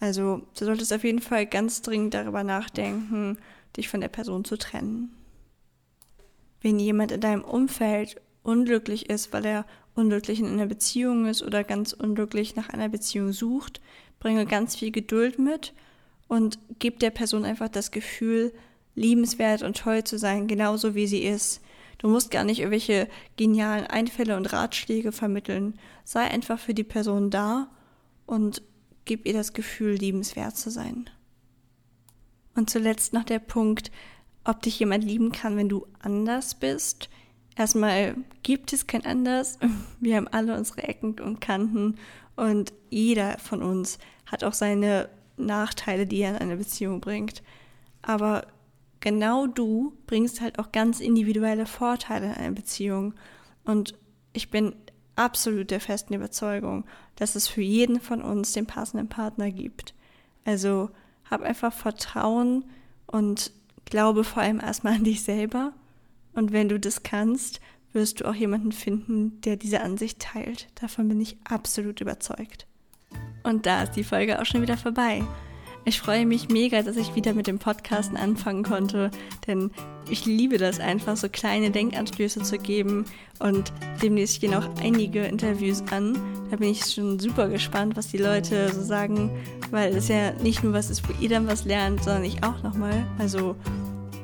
Also, 0.00 0.46
du 0.58 0.64
solltest 0.64 0.94
auf 0.94 1.04
jeden 1.04 1.20
Fall 1.20 1.44
ganz 1.44 1.82
dringend 1.82 2.14
darüber 2.14 2.42
nachdenken, 2.42 3.36
dich 3.76 3.90
von 3.90 4.00
der 4.00 4.08
Person 4.08 4.46
zu 4.46 4.56
trennen. 4.56 5.14
wenn 6.62 6.78
jemand 6.78 7.12
in 7.12 7.20
deinem 7.20 7.44
Umfeld 7.44 8.18
unglücklich 8.42 9.10
ist, 9.10 9.32
weil 9.32 9.44
er 9.44 9.66
unglücklich 9.94 10.40
in 10.40 10.46
einer 10.46 10.66
Beziehung 10.66 11.26
ist 11.26 11.42
oder 11.42 11.64
ganz 11.64 11.92
unglücklich 11.92 12.56
nach 12.56 12.70
einer 12.70 12.88
Beziehung 12.88 13.32
sucht, 13.32 13.80
bringe 14.22 14.46
ganz 14.46 14.76
viel 14.76 14.92
Geduld 14.92 15.40
mit 15.40 15.72
und 16.28 16.60
gib 16.78 17.00
der 17.00 17.10
Person 17.10 17.44
einfach 17.44 17.68
das 17.68 17.90
Gefühl, 17.90 18.54
liebenswert 18.94 19.62
und 19.62 19.76
toll 19.76 20.04
zu 20.04 20.16
sein, 20.16 20.46
genauso 20.46 20.94
wie 20.94 21.08
sie 21.08 21.24
ist. 21.24 21.60
Du 21.98 22.08
musst 22.08 22.30
gar 22.30 22.44
nicht 22.44 22.60
irgendwelche 22.60 23.08
genialen 23.36 23.86
Einfälle 23.86 24.36
und 24.36 24.52
Ratschläge 24.52 25.10
vermitteln. 25.10 25.76
Sei 26.04 26.20
einfach 26.22 26.60
für 26.60 26.72
die 26.72 26.84
Person 26.84 27.30
da 27.30 27.68
und 28.24 28.62
gib 29.06 29.26
ihr 29.26 29.32
das 29.32 29.54
Gefühl, 29.54 29.94
liebenswert 29.94 30.56
zu 30.56 30.70
sein. 30.70 31.10
Und 32.54 32.70
zuletzt 32.70 33.12
noch 33.12 33.24
der 33.24 33.40
Punkt, 33.40 33.90
ob 34.44 34.62
dich 34.62 34.78
jemand 34.78 35.02
lieben 35.02 35.32
kann, 35.32 35.56
wenn 35.56 35.68
du 35.68 35.86
anders 36.00 36.54
bist. 36.54 37.08
Erstmal 37.56 38.14
gibt 38.44 38.72
es 38.72 38.86
kein 38.86 39.04
anders. 39.04 39.58
Wir 39.98 40.16
haben 40.16 40.28
alle 40.28 40.56
unsere 40.56 40.84
Ecken 40.84 41.18
und 41.18 41.40
Kanten 41.40 41.96
und 42.36 42.72
jeder 42.90 43.38
von 43.38 43.62
uns 43.62 43.98
hat 44.26 44.44
auch 44.44 44.54
seine 44.54 45.08
Nachteile, 45.36 46.06
die 46.06 46.20
er 46.20 46.30
in 46.30 46.36
eine 46.36 46.56
Beziehung 46.56 47.00
bringt. 47.00 47.42
Aber 48.02 48.46
genau 49.00 49.46
du 49.46 49.96
bringst 50.06 50.40
halt 50.40 50.58
auch 50.58 50.72
ganz 50.72 51.00
individuelle 51.00 51.66
Vorteile 51.66 52.26
in 52.26 52.32
eine 52.32 52.52
Beziehung. 52.52 53.14
Und 53.64 53.94
ich 54.32 54.50
bin 54.50 54.74
absolut 55.16 55.70
der 55.70 55.80
festen 55.80 56.14
Überzeugung, 56.14 56.84
dass 57.16 57.34
es 57.34 57.48
für 57.48 57.62
jeden 57.62 58.00
von 58.00 58.22
uns 58.22 58.52
den 58.52 58.66
passenden 58.66 59.08
Partner 59.08 59.50
gibt. 59.50 59.94
Also 60.44 60.90
hab 61.30 61.42
einfach 61.42 61.72
Vertrauen 61.72 62.64
und 63.06 63.52
glaube 63.84 64.24
vor 64.24 64.42
allem 64.42 64.60
erstmal 64.60 64.94
an 64.94 65.04
dich 65.04 65.22
selber. 65.22 65.72
Und 66.32 66.52
wenn 66.52 66.68
du 66.68 66.80
das 66.80 67.02
kannst, 67.02 67.60
wirst 67.92 68.20
du 68.20 68.28
auch 68.28 68.34
jemanden 68.34 68.72
finden, 68.72 69.40
der 69.42 69.56
diese 69.56 69.82
Ansicht 69.82 70.18
teilt. 70.18 70.68
Davon 70.80 71.08
bin 71.08 71.20
ich 71.20 71.36
absolut 71.44 72.00
überzeugt. 72.00 72.66
Und 73.42 73.66
da 73.66 73.82
ist 73.82 73.92
die 73.92 74.04
Folge 74.04 74.40
auch 74.40 74.46
schon 74.46 74.62
wieder 74.62 74.76
vorbei. 74.76 75.22
Ich 75.84 76.00
freue 76.00 76.26
mich 76.26 76.48
mega, 76.48 76.82
dass 76.82 76.96
ich 76.96 77.16
wieder 77.16 77.34
mit 77.34 77.48
dem 77.48 77.58
Podcasten 77.58 78.16
anfangen 78.16 78.62
konnte, 78.62 79.10
denn 79.48 79.72
ich 80.08 80.26
liebe 80.26 80.56
das 80.56 80.78
einfach, 80.78 81.16
so 81.16 81.28
kleine 81.28 81.72
Denkanstöße 81.72 82.42
zu 82.42 82.58
geben 82.58 83.04
und 83.40 83.72
demnächst 84.00 84.40
gehen 84.40 84.54
auch 84.54 84.68
einige 84.80 85.24
Interviews 85.24 85.82
an. 85.90 86.16
Da 86.50 86.56
bin 86.56 86.70
ich 86.70 86.84
schon 86.84 87.18
super 87.18 87.48
gespannt, 87.48 87.96
was 87.96 88.08
die 88.08 88.18
Leute 88.18 88.72
so 88.72 88.80
sagen, 88.80 89.30
weil 89.72 89.96
es 89.96 90.06
ja 90.06 90.32
nicht 90.34 90.62
nur 90.62 90.72
was 90.72 90.88
ist, 90.88 91.08
wo 91.08 91.12
ihr 91.20 91.28
dann 91.28 91.48
was 91.48 91.64
lernt, 91.64 92.04
sondern 92.04 92.24
ich 92.24 92.44
auch 92.44 92.62
nochmal. 92.62 93.04
Also 93.18 93.56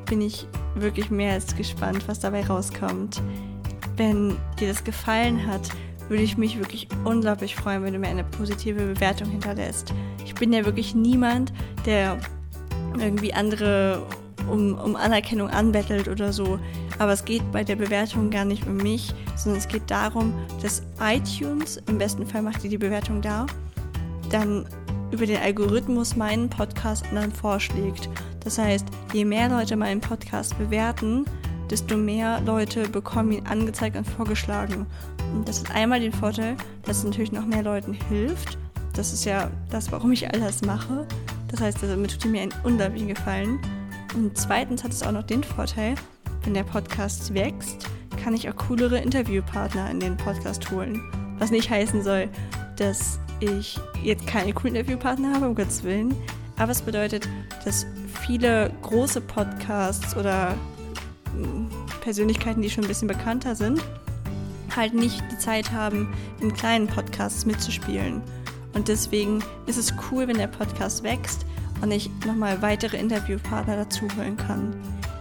bin 0.06 0.20
ich 0.20 0.46
wirklich 0.76 1.10
mehr 1.10 1.32
als 1.32 1.56
gespannt, 1.56 2.06
was 2.06 2.20
dabei 2.20 2.46
rauskommt. 2.46 3.20
Wenn 3.98 4.36
dir 4.58 4.68
das 4.68 4.82
gefallen 4.82 5.46
hat, 5.46 5.68
würde 6.08 6.22
ich 6.22 6.38
mich 6.38 6.58
wirklich 6.58 6.88
unglaublich 7.04 7.54
freuen, 7.54 7.82
wenn 7.82 7.92
du 7.92 7.98
mir 7.98 8.08
eine 8.08 8.24
positive 8.24 8.80
Bewertung 8.80 9.28
hinterlässt. 9.28 9.92
Ich 10.24 10.34
bin 10.34 10.52
ja 10.52 10.64
wirklich 10.64 10.94
niemand, 10.94 11.52
der 11.84 12.18
irgendwie 12.98 13.34
andere 13.34 14.06
um, 14.50 14.74
um 14.78 14.96
Anerkennung 14.96 15.50
anbettelt 15.50 16.08
oder 16.08 16.32
so. 16.32 16.58
Aber 16.98 17.12
es 17.12 17.24
geht 17.24 17.50
bei 17.52 17.62
der 17.62 17.76
Bewertung 17.76 18.30
gar 18.30 18.44
nicht 18.44 18.66
um 18.66 18.76
mich, 18.76 19.14
sondern 19.36 19.60
es 19.60 19.68
geht 19.68 19.90
darum, 19.90 20.32
dass 20.62 20.82
iTunes, 21.00 21.80
im 21.88 21.98
besten 21.98 22.26
Fall 22.26 22.42
macht 22.42 22.64
ihr 22.64 22.70
die 22.70 22.78
Bewertung 22.78 23.20
da, 23.20 23.46
dann 24.30 24.66
über 25.10 25.26
den 25.26 25.38
Algorithmus 25.38 26.16
meinen 26.16 26.50
Podcast 26.50 27.06
anderen 27.08 27.32
vorschlägt. 27.32 28.08
Das 28.44 28.58
heißt, 28.58 28.86
je 29.12 29.24
mehr 29.24 29.48
Leute 29.48 29.76
meinen 29.76 30.00
Podcast 30.00 30.56
bewerten, 30.58 31.24
desto 31.70 31.96
mehr 31.96 32.40
Leute 32.40 32.88
bekommen 32.88 33.32
ihn 33.32 33.46
angezeigt 33.46 33.96
und 33.96 34.06
vorgeschlagen. 34.06 34.86
Und 35.34 35.48
das 35.48 35.58
ist 35.58 35.70
einmal 35.70 36.00
den 36.00 36.12
Vorteil, 36.12 36.56
dass 36.84 36.98
es 36.98 37.04
natürlich 37.04 37.32
noch 37.32 37.46
mehr 37.46 37.62
Leuten 37.62 37.92
hilft. 37.92 38.58
Das 38.94 39.12
ist 39.12 39.24
ja 39.24 39.50
das, 39.70 39.92
warum 39.92 40.12
ich 40.12 40.32
all 40.32 40.40
das 40.40 40.62
mache. 40.62 41.06
Das 41.50 41.60
heißt, 41.60 41.78
damit 41.82 42.20
tut 42.20 42.30
mir 42.30 42.42
einen 42.42 42.54
unglaublichen 42.64 43.08
Gefallen. 43.08 43.60
Und 44.14 44.36
zweitens 44.36 44.84
hat 44.84 44.92
es 44.92 45.02
auch 45.02 45.12
noch 45.12 45.22
den 45.22 45.44
Vorteil, 45.44 45.94
wenn 46.44 46.54
der 46.54 46.64
Podcast 46.64 47.34
wächst, 47.34 47.88
kann 48.22 48.34
ich 48.34 48.48
auch 48.48 48.56
coolere 48.56 48.98
Interviewpartner 48.98 49.90
in 49.90 50.00
den 50.00 50.16
Podcast 50.16 50.70
holen. 50.70 51.00
Was 51.38 51.50
nicht 51.50 51.70
heißen 51.70 52.02
soll, 52.02 52.28
dass 52.76 53.18
ich 53.40 53.78
jetzt 54.02 54.26
keine 54.26 54.52
coolen 54.52 54.74
Interviewpartner 54.74 55.34
habe, 55.34 55.48
um 55.48 55.54
Gottes 55.54 55.84
Willen. 55.84 56.14
Aber 56.56 56.72
es 56.72 56.82
bedeutet, 56.82 57.28
dass 57.64 57.86
viele 58.26 58.72
große 58.82 59.20
Podcasts 59.20 60.16
oder 60.16 60.54
Persönlichkeiten, 62.08 62.62
die 62.62 62.70
schon 62.70 62.84
ein 62.84 62.88
bisschen 62.88 63.06
bekannter 63.06 63.54
sind, 63.54 63.84
halt 64.74 64.94
nicht 64.94 65.22
die 65.30 65.36
Zeit 65.36 65.72
haben, 65.72 66.10
in 66.40 66.54
kleinen 66.54 66.86
Podcasts 66.86 67.44
mitzuspielen. 67.44 68.22
Und 68.72 68.88
deswegen 68.88 69.44
ist 69.66 69.76
es 69.76 69.92
cool, 70.10 70.26
wenn 70.26 70.38
der 70.38 70.46
Podcast 70.46 71.02
wächst 71.02 71.44
und 71.82 71.90
ich 71.90 72.08
nochmal 72.24 72.62
weitere 72.62 72.96
Interviewpartner 72.96 73.76
dazu 73.76 74.08
holen 74.16 74.38
kann. 74.38 74.74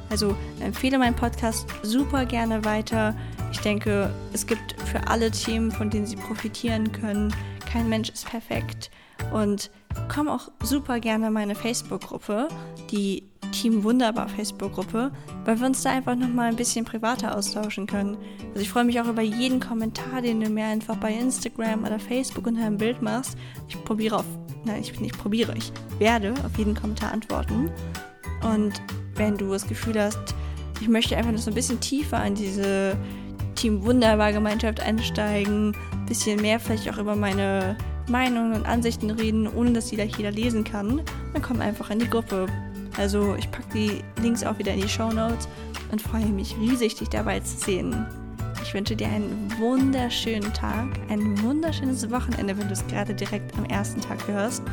Also 0.10 0.34
empfehle 0.62 0.98
meinen 0.98 1.18
Podcast 1.18 1.68
super 1.84 2.26
gerne 2.26 2.64
weiter. 2.64 3.14
Ich 3.52 3.60
denke, 3.60 4.10
es 4.32 4.48
gibt 4.48 4.82
für 4.84 5.10
alle 5.10 5.30
Themen, 5.30 5.74
von 5.74 5.90
denen 5.90 6.06
Sie 6.06 6.16
profitieren 6.16 6.94
können. 6.94 7.36
Kein 7.70 7.90
Mensch 7.90 8.08
ist 8.08 8.30
perfekt. 8.30 8.92
Und 9.34 9.72
komm 10.08 10.30
auch 10.30 10.48
super 10.64 11.02
gerne 11.02 11.28
in 11.28 11.34
meine 11.34 11.56
Facebook-Gruppe, 11.56 12.48
die 12.92 13.24
Team 13.52 13.84
Wunderbar 13.84 14.28
Facebook-Gruppe, 14.28 15.12
weil 15.46 15.60
wir 15.60 15.68
uns 15.68 15.84
da 15.84 15.92
einfach 15.92 16.16
nochmal 16.16 16.50
ein 16.50 16.56
bisschen 16.56 16.86
privater 16.86 17.36
austauschen 17.36 17.88
können. 17.88 18.18
Also 18.50 18.62
ich 18.62 18.70
freue 18.70 18.84
mich 18.84 19.00
auch 19.00 19.08
über 19.08 19.22
jeden 19.22 19.60
Kommentar, 19.60 20.22
den 20.22 20.40
du 20.40 20.50
mir 20.50 20.66
einfach 20.66 20.98
bei 20.98 21.14
Instagram 21.14 21.84
oder 21.84 22.00
Facebook 22.00 22.48
unter 22.48 22.66
einem 22.66 22.78
Bild 22.78 23.02
machst. 23.02 23.38
Ich 23.68 23.84
probiere 23.84 24.18
auf, 24.18 24.26
nein, 24.66 24.82
ich 24.82 25.00
nicht 25.00 25.18
probiere, 25.18 25.54
ich 25.56 25.72
werde 26.00 26.34
auf 26.46 26.58
jeden 26.58 26.76
Kommentar 26.76 27.12
antworten. 27.12 27.70
Und 28.44 28.74
wenn 29.16 29.38
du 29.38 29.52
das 29.52 29.68
Gefühl 29.68 30.02
hast, 30.02 30.36
ich 30.80 30.88
möchte 30.88 31.18
einfach 31.18 31.32
noch 31.32 31.40
so 31.40 31.52
ein 31.52 31.56
bisschen 31.56 31.80
tiefer 31.80 32.24
in 32.26 32.36
diese 32.36 32.96
Team 33.56 33.84
Wunderbar 33.84 34.32
Gemeinschaft 34.32 34.80
einsteigen, 34.80 35.76
ein 35.92 36.06
bisschen 36.06 36.40
mehr 36.42 36.60
vielleicht 36.60 36.90
auch 36.90 37.00
über 37.00 37.16
meine 37.16 37.76
Meinungen 38.08 38.54
und 38.54 38.66
Ansichten 38.66 39.10
reden, 39.10 39.48
ohne 39.48 39.74
dass 39.74 39.92
jeder 39.92 40.06
jeder 40.06 40.32
lesen 40.32 40.64
kann, 40.64 41.02
dann 41.34 41.42
komm 41.42 41.60
einfach 41.60 41.90
in 41.90 42.00
die 42.00 42.10
Gruppe. 42.10 42.48
Also 42.98 43.36
ich 43.36 43.50
packe 43.52 43.68
die 43.74 44.04
Links 44.22 44.44
auch 44.44 44.58
wieder 44.58 44.74
in 44.74 44.82
die 44.82 44.90
Show 44.90 45.12
Notes 45.12 45.48
und 45.92 46.02
freue 46.02 46.26
mich 46.26 46.56
riesig, 46.58 46.96
dich 46.96 47.10
dabei 47.10 47.40
zu 47.40 47.58
sehen. 47.58 48.06
Ich 48.64 48.74
wünsche 48.74 48.96
dir 48.96 49.08
einen 49.08 49.54
wunderschönen 49.60 50.52
Tag, 50.54 50.88
ein 51.10 51.42
wunderschönes 51.42 52.10
Wochenende, 52.12 52.58
wenn 52.58 52.68
du 52.68 52.74
es 52.74 52.86
gerade 52.88 53.14
direkt 53.14 53.56
am 53.58 53.66
ersten 53.66 54.02
Tag 54.02 54.28
hörst 54.28 54.64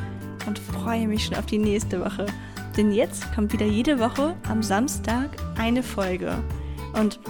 und 0.47 0.59
freue 0.59 1.07
mich 1.07 1.27
schon 1.27 1.37
auf 1.37 1.47
die 1.47 1.59
nächste 1.59 2.01
Woche. 2.01 2.27
Denn 2.77 2.93
jetzt 2.93 3.33
kommt 3.35 3.53
wieder 3.53 3.67
jede 3.67 4.01
Woche 4.01 4.35
am 4.49 4.63
Samstag 4.63 5.31
eine 5.57 5.83
Folge. 5.83 6.43
Und 6.95 7.21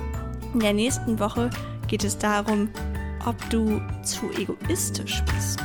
in 0.54 0.60
der 0.60 0.72
nächsten 0.72 1.18
Woche 1.18 1.50
geht 1.86 2.04
es 2.04 2.16
darum, 2.16 2.70
ob 3.26 3.36
du 3.50 3.80
zu 4.02 4.30
egoistisch 4.38 5.22
bist. 5.34 5.60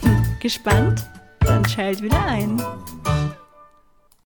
Hm, 0.00 0.24
gespannt? 0.40 1.08
Dann 1.40 1.64
schalt 1.64 2.02
wieder 2.02 2.24
ein. 2.24 2.60